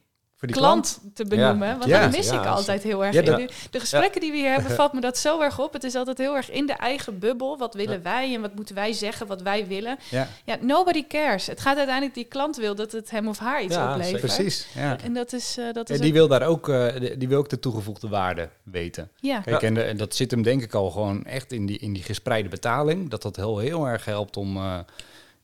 die 0.48 0.56
klant, 0.56 1.00
te 1.14 1.24
benoemen. 1.24 1.68
Ja. 1.68 1.76
Want 1.78 1.90
Ja. 1.90 2.00
dat 2.00 2.10
mis 2.16 2.28
Ja, 2.30 2.40
ik 2.40 2.46
altijd 2.46 2.82
heel 2.82 3.04
erg. 3.04 3.14
Ja, 3.14 3.20
in 3.20 3.24
dat- 3.26 3.38
de, 3.38 3.48
de 3.70 3.80
gesprekken 3.80 4.20
die 4.20 4.30
we 4.30 4.36
hier 4.36 4.50
hebben, 4.52 4.70
valt 4.80 4.92
me 4.92 5.00
dat 5.00 5.18
zo 5.18 5.40
erg 5.40 5.58
op. 5.60 5.72
Het 5.72 5.84
is 5.84 5.94
altijd 5.94 6.18
heel 6.18 6.36
erg 6.36 6.50
in 6.50 6.66
de 6.66 6.72
eigen 6.72 7.18
bubbel. 7.18 7.58
Wat 7.58 7.74
willen 7.74 7.94
Ja. 7.96 8.02
wij 8.02 8.34
en 8.34 8.40
wat 8.40 8.54
moeten 8.54 8.74
wij 8.74 8.92
zeggen, 8.92 9.26
wat 9.26 9.42
wij 9.42 9.66
willen. 9.66 9.98
Ja, 10.10 10.28
Ja, 10.44 10.56
nobody 10.60 11.06
cares. 11.06 11.46
Het 11.46 11.60
gaat 11.60 11.76
uiteindelijk 11.76 12.14
die 12.14 12.24
klant 12.24 12.56
wil 12.56 12.74
dat 12.74 12.92
het 12.92 13.10
hem 13.10 13.28
of 13.28 13.38
haar 13.38 13.62
iets 13.62 13.74
Ja, 13.74 13.90
oplevert. 13.92 14.20
precies. 14.20 14.66
Ja. 14.74 14.98
En 15.04 15.14
dat 15.14 15.32
is, 15.32 15.56
eh, 15.58 15.72
dat 15.72 15.90
is 15.90 15.96
En 15.96 16.02
die 16.02 16.10
ook- 16.10 16.16
wil 16.16 16.28
daar 16.28 16.42
ook, 16.48 16.68
eh, 16.68 16.86
de- 17.00 17.14
die 17.18 17.28
wil 17.28 17.38
ook 17.38 17.48
de 17.48 17.58
toegevoegde 17.58 18.08
waarde 18.08 18.48
weten. 18.62 19.10
ja. 19.16 19.40
Kijk, 19.40 19.62
en, 19.62 19.74
de- 19.74 19.82
en 19.82 19.96
dat 19.96 20.14
zit 20.14 20.30
hem 20.30 20.42
denk 20.42 20.62
ik 20.62 20.74
al 20.74 20.90
gewoon 20.90 21.24
echt 21.24 21.52
in 21.52 21.66
die, 21.66 21.78
in 21.78 21.92
die 21.92 22.02
gespreide 22.02 22.48
betaling. 22.48 23.10
Dat 23.10 23.22
dat 23.22 23.36
heel, 23.36 23.58
heel 23.58 23.86
erg 23.86 24.04
helpt 24.04 24.36
om, 24.36 24.56
eh, 24.56 24.78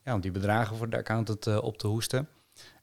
ja, 0.05 0.13
om 0.13 0.21
die 0.21 0.31
bedragen 0.31 0.77
voor 0.77 0.89
de 0.89 0.97
accountant 0.97 1.47
eh, 1.47 1.63
op 1.63 1.77
te 1.77 1.87
hoesten. 1.87 2.27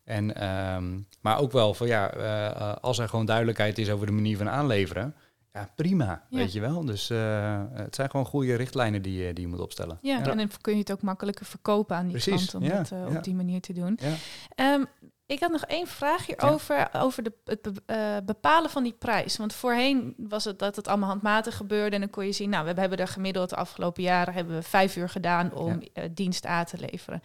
En, 0.04 0.34
ehm, 0.36 0.98
maar 1.20 1.38
ook 1.38 1.52
wel 1.52 1.74
van 1.74 1.86
ja, 1.86 2.10
eh, 2.10 2.46
eh, 2.46 2.74
als 2.80 2.98
er 2.98 3.08
gewoon 3.08 3.26
duidelijkheid 3.26 3.78
is 3.78 3.90
over 3.90 4.06
de 4.06 4.12
manier 4.12 4.36
van 4.36 4.48
aanleveren. 4.48 5.14
Ja, 5.52 5.68
prima, 5.76 6.24
Ja. 6.28 6.38
weet 6.38 6.52
je 6.52 6.60
wel. 6.60 6.84
Dus 6.84 7.10
eh, 7.10 7.62
het 7.72 7.94
zijn 7.94 8.10
gewoon 8.10 8.26
goede 8.26 8.54
richtlijnen 8.54 9.02
die, 9.02 9.22
je- 9.26 9.32
die 9.32 9.44
je 9.44 9.50
moet 9.50 9.60
opstellen. 9.60 9.98
Ja, 10.02 10.18
Ja. 10.18 10.30
en 10.30 10.36
dan 10.36 10.50
kun 10.60 10.72
je 10.72 10.78
het 10.78 10.92
ook 10.92 11.02
makkelijker 11.02 11.46
verkopen 11.46 11.96
aan 11.96 12.02
die 12.08 12.10
Precies, 12.22 12.46
klant 12.50 12.54
om 12.64 12.70
ja, 12.70 12.76
dat 12.76 12.88
ja. 12.88 13.16
op 13.16 13.24
die 13.24 13.34
manier 13.34 13.60
te 13.60 13.72
doen. 13.72 13.98
Ja. 14.02 14.14
Ehm, 14.54 14.84
ik 15.26 15.40
had 15.40 15.50
nog 15.50 15.64
één 15.64 15.86
vraag 15.86 16.26
hierover, 16.26 16.88
over 16.92 17.22
de, 17.22 17.32
het 17.44 17.62
be- 17.62 18.22
bepalen 18.24 18.70
van 18.70 18.82
die 18.82 18.92
prijs. 18.98 19.36
Want 19.36 19.52
voorheen 19.54 20.14
was 20.16 20.44
het 20.44 20.58
dat 20.58 20.76
het 20.76 20.88
allemaal 20.88 21.08
handmatig 21.08 21.56
gebeurde 21.56 21.94
en 21.94 22.00
dan 22.00 22.10
kon 22.10 22.26
je 22.26 22.32
zien, 22.32 22.50
nou, 22.50 22.74
we 22.74 22.80
hebben 22.80 22.98
er 22.98 23.08
gemiddeld 23.08 23.50
de 23.50 23.56
afgelopen 23.56 24.02
jaren 24.02 24.34
hebben 24.34 24.54
we 24.56 24.62
vijf 24.62 24.96
uur 24.96 25.08
gedaan 25.08 25.52
om 25.54 25.80
dienst 26.10 26.46
A 26.46 26.64
te 26.64 26.78
leveren. 26.90 27.22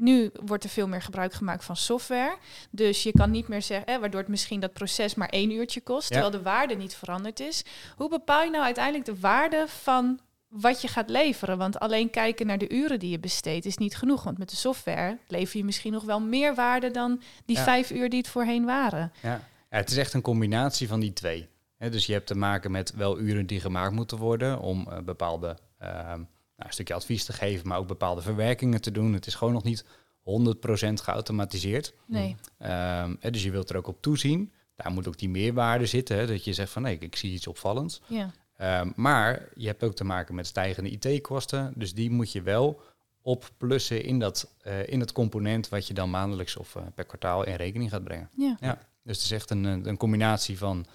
Nu 0.00 0.30
wordt 0.44 0.64
er 0.64 0.70
veel 0.70 0.88
meer 0.88 1.02
gebruik 1.02 1.32
gemaakt 1.32 1.64
van 1.64 1.76
software. 1.76 2.36
Dus 2.70 3.02
je 3.02 3.12
kan 3.12 3.30
niet 3.30 3.48
meer 3.48 3.62
zeggen, 3.62 4.00
waardoor 4.00 4.20
het 4.20 4.28
misschien 4.28 4.60
dat 4.60 4.72
proces 4.72 5.14
maar 5.14 5.28
één 5.28 5.50
uurtje 5.50 5.80
kost, 5.80 6.08
Ja. 6.08 6.20
terwijl 6.20 6.42
de 6.42 6.50
waarde 6.50 6.74
niet 6.74 6.94
veranderd 6.94 7.40
is. 7.40 7.64
Hoe 7.96 8.08
bepaal 8.08 8.42
je 8.44 8.50
nou 8.50 8.64
uiteindelijk 8.64 9.04
de 9.04 9.18
waarde 9.20 9.64
van 9.68 10.20
wat 10.48 10.80
je 10.82 10.88
gaat 10.88 11.10
leveren? 11.10 11.58
Want 11.58 11.78
alleen 11.78 12.10
kijken 12.10 12.46
naar 12.46 12.58
de 12.58 12.72
uren 12.72 12.98
die 12.98 13.10
je 13.10 13.18
besteedt 13.18 13.64
is 13.66 13.76
niet 13.76 13.96
genoeg. 13.96 14.22
Want 14.22 14.38
met 14.38 14.50
de 14.50 14.56
software 14.56 15.18
lever 15.26 15.56
je 15.58 15.64
misschien 15.64 15.92
nog 15.92 16.04
wel 16.04 16.20
meer 16.20 16.54
waarde 16.54 16.90
dan 16.90 17.22
die 17.44 17.56
Ja. 17.56 17.62
vijf 17.62 17.90
uur 17.90 18.08
die 18.08 18.18
het 18.18 18.28
voorheen 18.28 18.64
waren. 18.64 19.12
Ja. 19.22 19.30
ja, 19.70 19.76
het 19.76 19.90
is 19.90 19.96
echt 19.96 20.14
een 20.14 20.22
combinatie 20.22 20.88
van 20.88 21.00
die 21.00 21.12
twee. 21.12 21.48
Dus 21.78 22.06
je 22.06 22.12
hebt 22.12 22.26
te 22.26 22.34
maken 22.36 22.70
met 22.70 22.92
wel 22.94 23.18
uren 23.18 23.46
die 23.46 23.60
gemaakt 23.60 23.92
moeten 23.92 24.18
worden 24.18 24.58
om 24.60 24.86
eh, 24.90 24.98
bepaalde 24.98 25.56
ehm, 25.78 26.22
nou, 26.60 26.72
een 26.72 26.72
stukje 26.72 26.94
advies 26.94 27.24
te 27.24 27.32
geven, 27.32 27.68
maar 27.68 27.78
ook 27.78 27.86
bepaalde 27.86 28.22
verwerkingen 28.22 28.80
te 28.80 28.90
doen. 28.90 29.12
Het 29.12 29.26
is 29.26 29.34
gewoon 29.34 29.52
nog 29.52 29.62
niet 29.62 29.84
100% 29.84 31.02
geautomatiseerd. 31.02 31.94
Nee. 32.06 32.36
Ehm, 32.58 33.14
hè, 33.20 33.30
dus 33.30 33.42
je 33.42 33.50
wilt 33.50 33.70
er 33.70 33.76
ook 33.76 33.86
op 33.86 34.02
toezien. 34.02 34.52
Daar 34.76 34.92
moet 34.92 35.08
ook 35.08 35.18
die 35.18 35.28
meerwaarde 35.28 35.86
zitten. 35.86 36.16
Hè, 36.16 36.26
dat 36.26 36.44
je 36.44 36.52
zegt 36.52 36.72
van 36.72 36.82
nee, 36.82 36.98
ik 36.98 37.16
zie 37.16 37.32
iets 37.32 37.46
opvallends. 37.46 38.00
Ja. 38.06 38.30
Ehm, 38.56 38.90
maar 38.94 39.48
je 39.54 39.66
hebt 39.66 39.82
ook 39.82 39.94
te 39.94 40.04
maken 40.04 40.34
met 40.34 40.46
stijgende 40.46 40.90
IT-kosten. 40.90 41.72
Dus 41.76 41.94
die 41.94 42.10
moet 42.10 42.32
je 42.32 42.42
wel 42.42 42.80
opplussen 43.22 44.04
in 44.04 44.18
dat, 44.18 44.54
eh, 44.60 44.86
in 44.88 45.00
het 45.00 45.12
component 45.12 45.68
wat 45.68 45.86
je 45.86 45.94
dan 45.94 46.10
maandelijks 46.10 46.56
of 46.56 46.76
eh, 46.76 46.82
per 46.94 47.04
kwartaal 47.04 47.44
in 47.44 47.54
rekening 47.54 47.90
gaat 47.90 48.04
brengen. 48.04 48.30
Ja. 48.36 48.56
Ja, 48.60 48.78
dus 49.02 49.16
het 49.16 49.24
is 49.24 49.30
echt 49.30 49.50
een, 49.50 49.64
een 49.64 49.96
combinatie 49.96 50.58
van 50.58 50.86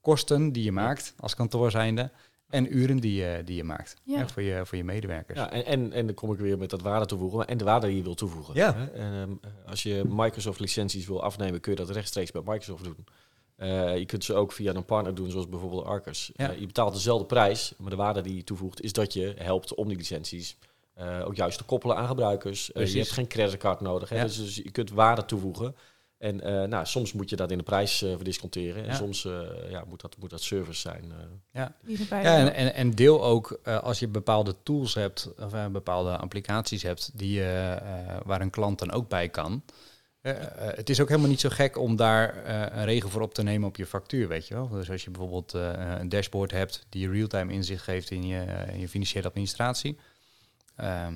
kosten 0.00 0.52
die 0.52 0.64
je 0.64 0.72
maakt 0.72 1.14
als 1.18 1.34
kantoor 1.34 1.70
zijnde 1.70 2.10
en 2.52 2.76
uren 2.76 2.96
die 2.96 3.14
je, 3.14 3.42
die 3.44 3.56
je 3.56 3.64
maakt 3.64 3.94
Ja. 4.04 4.28
voor, 4.28 4.42
je, 4.42 4.66
voor 4.66 4.76
je 4.78 4.84
medewerkers. 4.84 5.38
Ja, 5.38 5.50
en, 5.50 5.64
en, 5.64 5.92
en 5.92 6.06
dan 6.06 6.14
kom 6.14 6.32
ik 6.32 6.38
weer 6.38 6.58
met 6.58 6.70
dat 6.70 6.82
waarde 6.82 7.06
toevoegen 7.06 7.46
en 7.46 7.56
de 7.58 7.64
waarde 7.64 7.86
die 7.86 7.96
je 7.96 8.02
wil 8.02 8.14
toevoegen. 8.14 8.54
Ja. 8.54 8.74
Hè? 8.74 8.84
En, 8.86 9.12
ehm, 9.12 9.52
als 9.66 9.82
je 9.82 10.02
Microsoft 10.08 10.60
licenties 10.60 11.06
wil 11.06 11.22
afnemen, 11.22 11.60
kun 11.60 11.72
je 11.72 11.78
dat 11.78 11.90
rechtstreeks 11.90 12.30
bij 12.30 12.42
Microsoft 12.44 12.84
doen. 12.84 13.04
Eh, 13.56 13.98
je 13.98 14.06
kunt 14.06 14.24
ze 14.24 14.34
ook 14.34 14.52
via 14.52 14.74
een 14.74 14.84
partner 14.84 15.14
doen, 15.14 15.30
zoals 15.30 15.48
bijvoorbeeld 15.48 15.84
Arcus. 15.84 16.30
Ja. 16.34 16.50
Eh, 16.50 16.58
je 16.58 16.66
betaalt 16.66 16.92
dezelfde 16.94 17.26
prijs, 17.26 17.74
maar 17.78 17.90
de 17.90 17.96
waarde 17.96 18.20
die 18.20 18.36
je 18.36 18.44
toevoegt 18.44 18.82
is 18.82 18.92
dat 18.92 19.12
je 19.12 19.34
helpt 19.38 19.74
om 19.74 19.88
die 19.88 19.96
licenties 19.96 20.56
eh, 20.94 21.26
ook 21.26 21.34
juist 21.34 21.58
te 21.58 21.64
koppelen 21.64 21.96
aan 21.96 22.06
gebruikers. 22.06 22.72
Eh, 22.72 22.86
je 22.86 22.98
hebt 22.98 23.10
geen 23.10 23.26
creditcard 23.26 23.80
nodig, 23.80 24.08
hè? 24.08 24.16
Ja. 24.16 24.22
Dus, 24.22 24.36
dus 24.36 24.54
je 24.54 24.70
kunt 24.70 24.90
waarde 24.90 25.24
toevoegen. 25.24 25.74
En 26.22 26.40
eh, 26.40 26.68
nou, 26.68 26.86
soms 26.86 27.12
moet 27.12 27.30
je 27.30 27.36
dat 27.36 27.50
in 27.50 27.58
de 27.58 27.64
prijs 27.64 28.02
eh, 28.02 28.10
verdisconteren. 28.14 28.84
En 28.84 28.88
soms 28.96 29.24
eh, 29.24 29.70
ja, 29.70 29.84
moet, 29.88 30.00
dat, 30.00 30.16
moet 30.18 30.30
dat 30.30 30.42
service 30.42 30.80
zijn. 30.80 31.04
eh. 31.10 31.16
Ja, 31.50 31.74
ja 32.24 32.36
en, 32.38 32.54
en, 32.54 32.74
en 32.74 32.90
deel 32.90 33.24
ook 33.24 33.58
eh, 33.62 33.78
als 33.82 33.98
je 33.98 34.08
bepaalde 34.08 34.54
tools 34.62 34.94
hebt, 34.94 35.28
of 35.38 35.52
eh, 35.54 35.66
bepaalde 35.66 36.16
applicaties 36.16 36.82
hebt, 36.82 37.10
die, 37.18 37.42
waar 38.24 38.40
een 38.40 38.50
klant 38.50 38.78
dan 38.78 38.92
ook 38.92 39.08
bij 39.08 39.28
kan. 39.28 39.62
Het 40.76 40.90
is 40.90 41.00
ook 41.00 41.08
helemaal 41.08 41.30
niet 41.30 41.40
zo 41.40 41.48
gek 41.48 41.78
om 41.78 41.96
daar 41.96 42.44
eh, 42.44 42.78
een 42.78 42.84
regel 42.84 43.08
voor 43.08 43.22
op 43.22 43.34
te 43.34 43.42
nemen 43.42 43.68
op 43.68 43.76
je 43.76 43.86
factuur, 43.86 44.28
weet 44.28 44.48
je 44.48 44.54
wel. 44.54 44.68
Dus 44.68 44.90
als 44.90 45.04
je 45.04 45.10
bijvoorbeeld 45.10 45.54
eh, 45.54 45.94
een 45.98 46.08
dashboard 46.08 46.50
hebt 46.50 46.86
die 46.88 47.02
je 47.02 47.10
real-time 47.14 47.52
inzicht 47.52 47.82
geeft 47.82 48.10
in 48.10 48.26
je, 48.26 48.44
in 48.72 48.78
je 48.80 48.88
financiële 48.88 49.26
administratie. 49.28 49.98
ehm, 50.76 51.14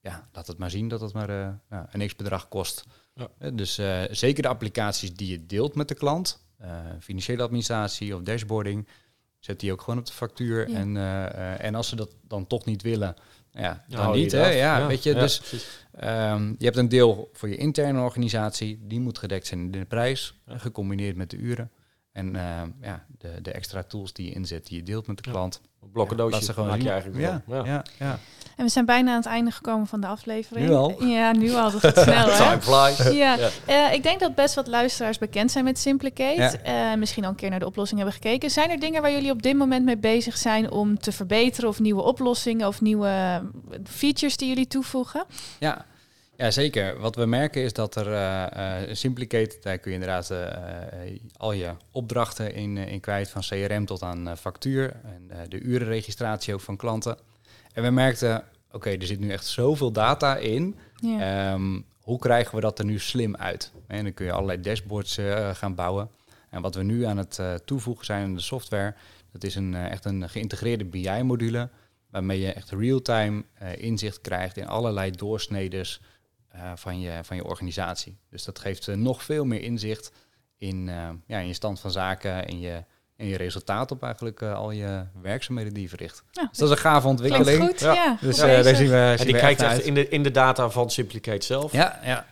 ja, 0.00 0.28
laat 0.32 0.46
het 0.46 0.58
maar 0.58 0.70
zien 0.70 0.88
dat 0.88 1.00
het 1.00 1.12
maar 1.12 1.28
eh, 1.28 1.78
een 1.92 2.06
x-bedrag 2.06 2.48
kost. 2.48 2.84
Ja. 3.14 3.28
Eh, 3.38 3.50
dus 3.54 3.78
eh, 3.78 4.02
zeker 4.10 4.42
de 4.42 4.48
applicaties 4.48 5.14
die 5.14 5.28
je 5.30 5.46
deelt 5.46 5.74
met 5.74 5.88
de 5.88 5.94
klant, 5.94 6.44
eh, 6.58 6.78
financiële 7.00 7.42
administratie 7.42 8.14
of 8.14 8.22
dashboarding, 8.22 8.88
zet 9.38 9.60
die 9.60 9.72
ook 9.72 9.80
gewoon 9.80 9.98
op 9.98 10.06
de 10.06 10.12
factuur. 10.12 10.70
Ja. 10.70 10.76
En, 10.76 10.96
eh, 10.96 11.24
eh, 11.52 11.64
en 11.64 11.74
als 11.74 11.88
ze 11.88 11.96
dat 11.96 12.14
dan 12.22 12.46
toch 12.46 12.64
niet 12.64 12.82
willen, 12.82 13.14
ja, 13.50 13.84
dan 13.88 14.12
niet. 14.16 14.32
Hè? 14.32 14.48
Ja, 14.50 14.86
weet 14.86 15.02
je, 15.02 15.14
ja, 15.14 15.20
dus. 15.20 15.42
Ehm, 15.92 16.48
je 16.58 16.64
hebt 16.64 16.76
een 16.76 16.88
deel 16.88 17.30
voor 17.32 17.48
je 17.48 17.56
interne 17.56 18.00
organisatie, 18.00 18.78
die 18.86 19.00
moet 19.00 19.18
gedekt 19.18 19.46
zijn 19.46 19.60
in 19.60 19.70
de 19.70 19.84
prijs, 19.84 20.34
Ja. 20.46 20.58
gecombineerd 20.58 21.16
met 21.16 21.30
de 21.30 21.36
uren. 21.36 21.70
En 22.12 22.32
ja, 22.80 23.06
de, 23.18 23.38
de 23.42 23.50
extra 23.52 23.82
tools 23.82 24.12
die 24.12 24.26
je 24.26 24.32
inzet, 24.34 24.66
die 24.66 24.76
je 24.76 24.82
deelt 24.82 25.06
met 25.06 25.16
de 25.16 25.22
Ja. 25.26 25.30
klant. 25.30 25.60
Blokkendoosje 25.92 26.52
gewoon 26.52 26.68
maak 26.68 26.80
je 26.80 26.90
eigenlijk 26.90 27.20
ja, 27.22 27.42
wel. 27.46 27.64
ja. 27.66 27.82
Ja, 27.98 28.18
En 28.56 28.64
we 28.64 28.70
zijn 28.70 28.84
bijna 28.84 29.10
aan 29.10 29.16
het 29.16 29.26
einde 29.26 29.50
gekomen 29.50 29.86
van 29.86 30.00
de 30.00 30.06
aflevering. 30.06 30.68
Nu 30.68 30.74
al? 30.74 31.04
Ja, 31.04 31.32
nu 31.32 31.52
al. 31.54 31.70
Dat 31.70 31.80
gaat 31.80 31.98
snel, 31.98 32.26
hè? 32.30 32.36
Time 32.36 32.60
flies. 32.60 33.12
Ja, 33.16 33.34
Ja. 33.36 33.48
eh, 33.66 33.92
ik 33.94 34.02
denk 34.02 34.20
dat 34.20 34.34
best 34.34 34.54
wat 34.54 34.66
luisteraars 34.66 35.18
bekend 35.18 35.50
zijn 35.50 35.64
met 35.64 35.78
Simplicate. 35.78 36.58
Ja. 36.64 36.90
Eh, 36.92 36.98
misschien 36.98 37.24
al 37.24 37.30
een 37.30 37.36
keer 37.36 37.50
naar 37.50 37.58
de 37.58 37.66
oplossing 37.66 38.00
hebben 38.00 38.20
gekeken. 38.22 38.50
Zijn 38.50 38.70
er 38.70 38.80
dingen 38.80 39.02
waar 39.02 39.12
jullie 39.12 39.30
op 39.30 39.42
dit 39.42 39.56
moment 39.56 39.84
mee 39.84 39.96
bezig 39.98 40.36
zijn 40.36 40.70
om 40.70 40.98
te 40.98 41.12
verbeteren? 41.12 41.68
Of 41.70 41.80
nieuwe 41.80 42.02
oplossingen 42.02 42.66
of 42.66 42.80
nieuwe 42.80 43.42
features 43.84 44.36
die 44.36 44.48
jullie 44.48 44.66
toevoegen? 44.66 45.24
Ja, 45.58 45.84
ja, 46.36 46.50
zeker. 46.50 46.98
Wat 46.98 47.16
we 47.16 47.26
merken 47.26 47.62
is 47.62 47.72
dat 47.72 47.96
er 47.96 48.12
eh 48.12 48.82
eh, 48.82 48.94
Simplicate, 48.94 49.56
daar 49.60 49.78
kun 49.78 49.90
je 49.90 49.96
inderdaad 49.96 50.30
eh, 50.30 51.18
al 51.36 51.52
je 51.52 51.70
opdrachten 51.90 52.54
in, 52.54 52.76
in 52.76 53.00
kwijt, 53.00 53.30
van 53.30 53.42
CRM 53.42 53.84
tot 53.84 54.02
aan 54.02 54.36
factuur 54.36 54.96
en 55.04 55.48
de 55.48 55.60
urenregistratie 55.60 56.54
ook 56.54 56.60
van 56.60 56.76
klanten. 56.76 57.16
En 57.72 57.82
we 57.82 57.90
merkten, 57.90 58.44
oké, 58.72 58.90
er 58.90 59.06
zit 59.06 59.20
nu 59.20 59.30
echt 59.30 59.46
zoveel 59.46 59.92
data 59.92 60.36
in. 60.36 60.76
Ja. 61.00 61.52
Ehm, 61.52 61.80
hoe 62.00 62.18
krijgen 62.18 62.54
we 62.54 62.60
dat 62.60 62.78
er 62.78 62.84
nu 62.84 62.98
slim 62.98 63.36
uit? 63.36 63.72
En 63.86 64.04
dan 64.04 64.14
kun 64.14 64.26
je 64.26 64.32
allerlei 64.32 64.60
dashboards 64.60 65.18
gaan 65.52 65.74
bouwen. 65.74 66.10
En 66.50 66.62
wat 66.62 66.74
we 66.74 66.82
nu 66.82 67.04
aan 67.04 67.16
het 67.16 67.40
toevoegen 67.64 68.04
zijn 68.04 68.24
in 68.24 68.34
de 68.34 68.40
software, 68.40 68.94
dat 69.32 69.44
is 69.44 69.54
een, 69.54 69.74
echt 69.74 70.04
een 70.04 70.28
geïntegreerde 70.28 70.84
BI-module, 70.84 71.68
waarmee 72.10 72.40
je 72.40 72.52
echt 72.52 72.70
real-time 72.70 73.44
inzicht 73.76 74.20
krijgt 74.20 74.56
in 74.56 74.66
allerlei 74.66 75.10
doorsnedes 75.10 76.00
eh, 76.54 76.72
van, 76.74 77.00
je, 77.00 77.18
van 77.22 77.36
je 77.36 77.44
organisatie. 77.44 78.18
Dus 78.30 78.44
dat 78.44 78.58
geeft 78.58 78.88
eh, 78.88 78.94
nog 78.94 79.22
veel 79.22 79.44
meer 79.44 79.60
inzicht 79.60 80.12
in, 80.58 80.88
eh, 80.88 81.08
ja, 81.26 81.38
in 81.38 81.46
je 81.46 81.54
stand 81.54 81.80
van 81.80 81.90
zaken 81.90 82.46
en 82.46 82.60
je, 82.60 82.84
en 83.16 83.26
je 83.26 83.36
resultaat 83.36 83.90
op 83.90 84.02
eigenlijk 84.02 84.42
al 84.42 84.70
je 84.70 85.04
werkzaamheden 85.22 85.72
die 85.74 85.82
je 85.82 85.88
verricht. 85.88 86.22
Ja, 86.30 86.48
Dus 86.48 86.58
dat 86.58 86.68
is 86.68 86.74
een 86.74 86.80
gave 86.80 87.00
klinkt 87.00 87.20
ontwikkeling. 87.22 87.64
goed. 87.70 87.80
Ja, 87.80 87.94
Ja. 87.94 88.18
Dus 88.20 88.38
eh, 88.38 88.62
daar 88.62 88.74
zien 88.74 88.90
we, 88.90 89.14
En 89.18 89.24
die 89.24 89.34
we 89.34 89.40
kijkt 89.40 89.60
echt 89.60 89.70
echt 89.70 89.78
uit. 89.78 89.86
in 89.86 89.94
de, 89.94 90.08
in 90.08 90.22
de 90.22 90.30
data 90.30 90.70
van 90.70 90.90
Simplicate 90.90 91.46
zelf. 91.46 91.72
Ja, 91.72 92.00
ja. 92.02 92.26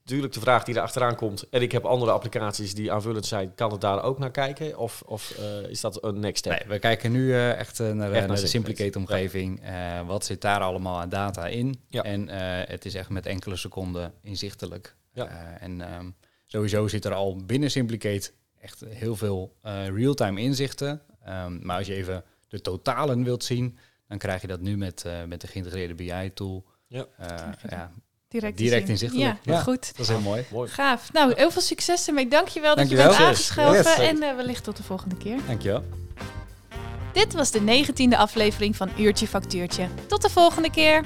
Natuurlijk 0.00 0.32
de 0.32 0.40
vraag 0.40 0.64
die 0.64 0.74
er 0.74 0.80
achteraan 0.80 1.16
komt. 1.16 1.48
En 1.48 1.62
ik 1.62 1.72
heb 1.72 1.84
andere 1.84 2.10
applicaties 2.10 2.74
die 2.74 2.92
aanvullend 2.92 3.26
zijn. 3.26 3.54
Kan 3.54 3.72
het 3.72 3.80
daar 3.80 4.02
ook 4.02 4.18
naar 4.18 4.30
kijken? 4.30 4.78
Of, 4.78 5.02
of 5.06 5.30
eh, 5.30 5.70
is 5.70 5.80
dat 5.80 6.04
een 6.04 6.20
next 6.20 6.38
step? 6.38 6.58
Nee, 6.58 6.68
we 6.68 6.78
kijken 6.78 7.12
nu 7.12 7.32
eh, 7.32 7.58
echt 7.58 7.80
eh, 7.80 7.86
naar, 7.86 8.10
Echt 8.10 8.18
naar 8.18 8.28
naar 8.28 8.40
de 8.40 8.46
Simplicate. 8.46 8.82
Simplicate-omgeving. 8.82 9.60
Eh, 9.62 10.06
wat 10.06 10.24
zit 10.24 10.40
daar 10.40 10.60
allemaal 10.60 11.00
aan 11.00 11.08
data 11.08 11.46
in? 11.46 11.80
Ja. 11.88 12.02
En 12.02 12.28
eh, 12.28 12.68
het 12.68 12.84
is 12.84 12.94
echt 12.94 13.08
met 13.08 13.26
enkele 13.26 13.56
seconden 13.56 14.12
inzichtelijk. 14.22 14.96
Ja. 15.12 15.26
Eh, 15.26 15.62
en 15.62 15.80
ehm, 15.80 16.10
sowieso 16.46 16.88
zit 16.88 17.04
er 17.04 17.14
al 17.14 17.36
binnen 17.36 17.70
Simplicate 17.70 18.30
echt 18.60 18.84
heel 18.88 19.16
veel 19.16 19.56
eh, 19.62 19.88
real-time 19.88 20.40
inzichten. 20.40 21.02
Ehm, 21.24 21.58
maar 21.66 21.76
als 21.76 21.86
je 21.86 21.94
even 21.94 22.24
de 22.48 22.60
totalen 22.60 23.24
wilt 23.24 23.44
zien, 23.44 23.78
dan 24.08 24.18
krijg 24.18 24.40
je 24.40 24.46
dat 24.46 24.60
nu 24.60 24.76
met, 24.76 25.04
eh, 25.04 25.24
met 25.24 25.40
de 25.40 25.46
geïntegreerde 25.46 25.94
BI-tool. 25.94 26.64
Ja. 26.86 27.06
ja, 27.68 27.90
Direct, 28.30 28.56
direct 28.58 28.88
inzichtelijk. 28.88 29.36
Ja, 29.42 29.52
Ja. 29.52 29.60
goed. 29.60 29.86
dat 29.96 29.98
is 29.98 30.08
heel 30.08 30.20
mooi. 30.20 30.44
Mooi. 30.50 30.68
Gaaf. 30.70 31.12
Nou, 31.12 31.32
heel 31.36 31.50
veel 31.50 31.62
succes 31.62 32.06
ermee. 32.06 32.28
Dankjewel 32.28 32.76
dat 32.76 32.90
je 32.90 32.96
bent 32.96 33.14
aangeschoven. 33.14 33.74
Yes. 33.76 33.98
en 33.98 34.22
eh, 34.22 34.36
wellicht 34.36 34.64
tot 34.64 34.76
de 34.76 34.82
volgende 34.82 35.16
keer. 35.16 35.36
Dankjewel. 35.46 35.84
Dit 37.12 37.32
was 37.32 37.50
de 37.50 37.60
negentiende 37.60 38.16
aflevering 38.16 38.76
van 38.76 38.90
Uurtje 38.98 39.26
Factuurtje. 39.26 39.86
Tot 40.06 40.22
de 40.22 40.30
volgende 40.30 40.70
keer. 40.70 41.04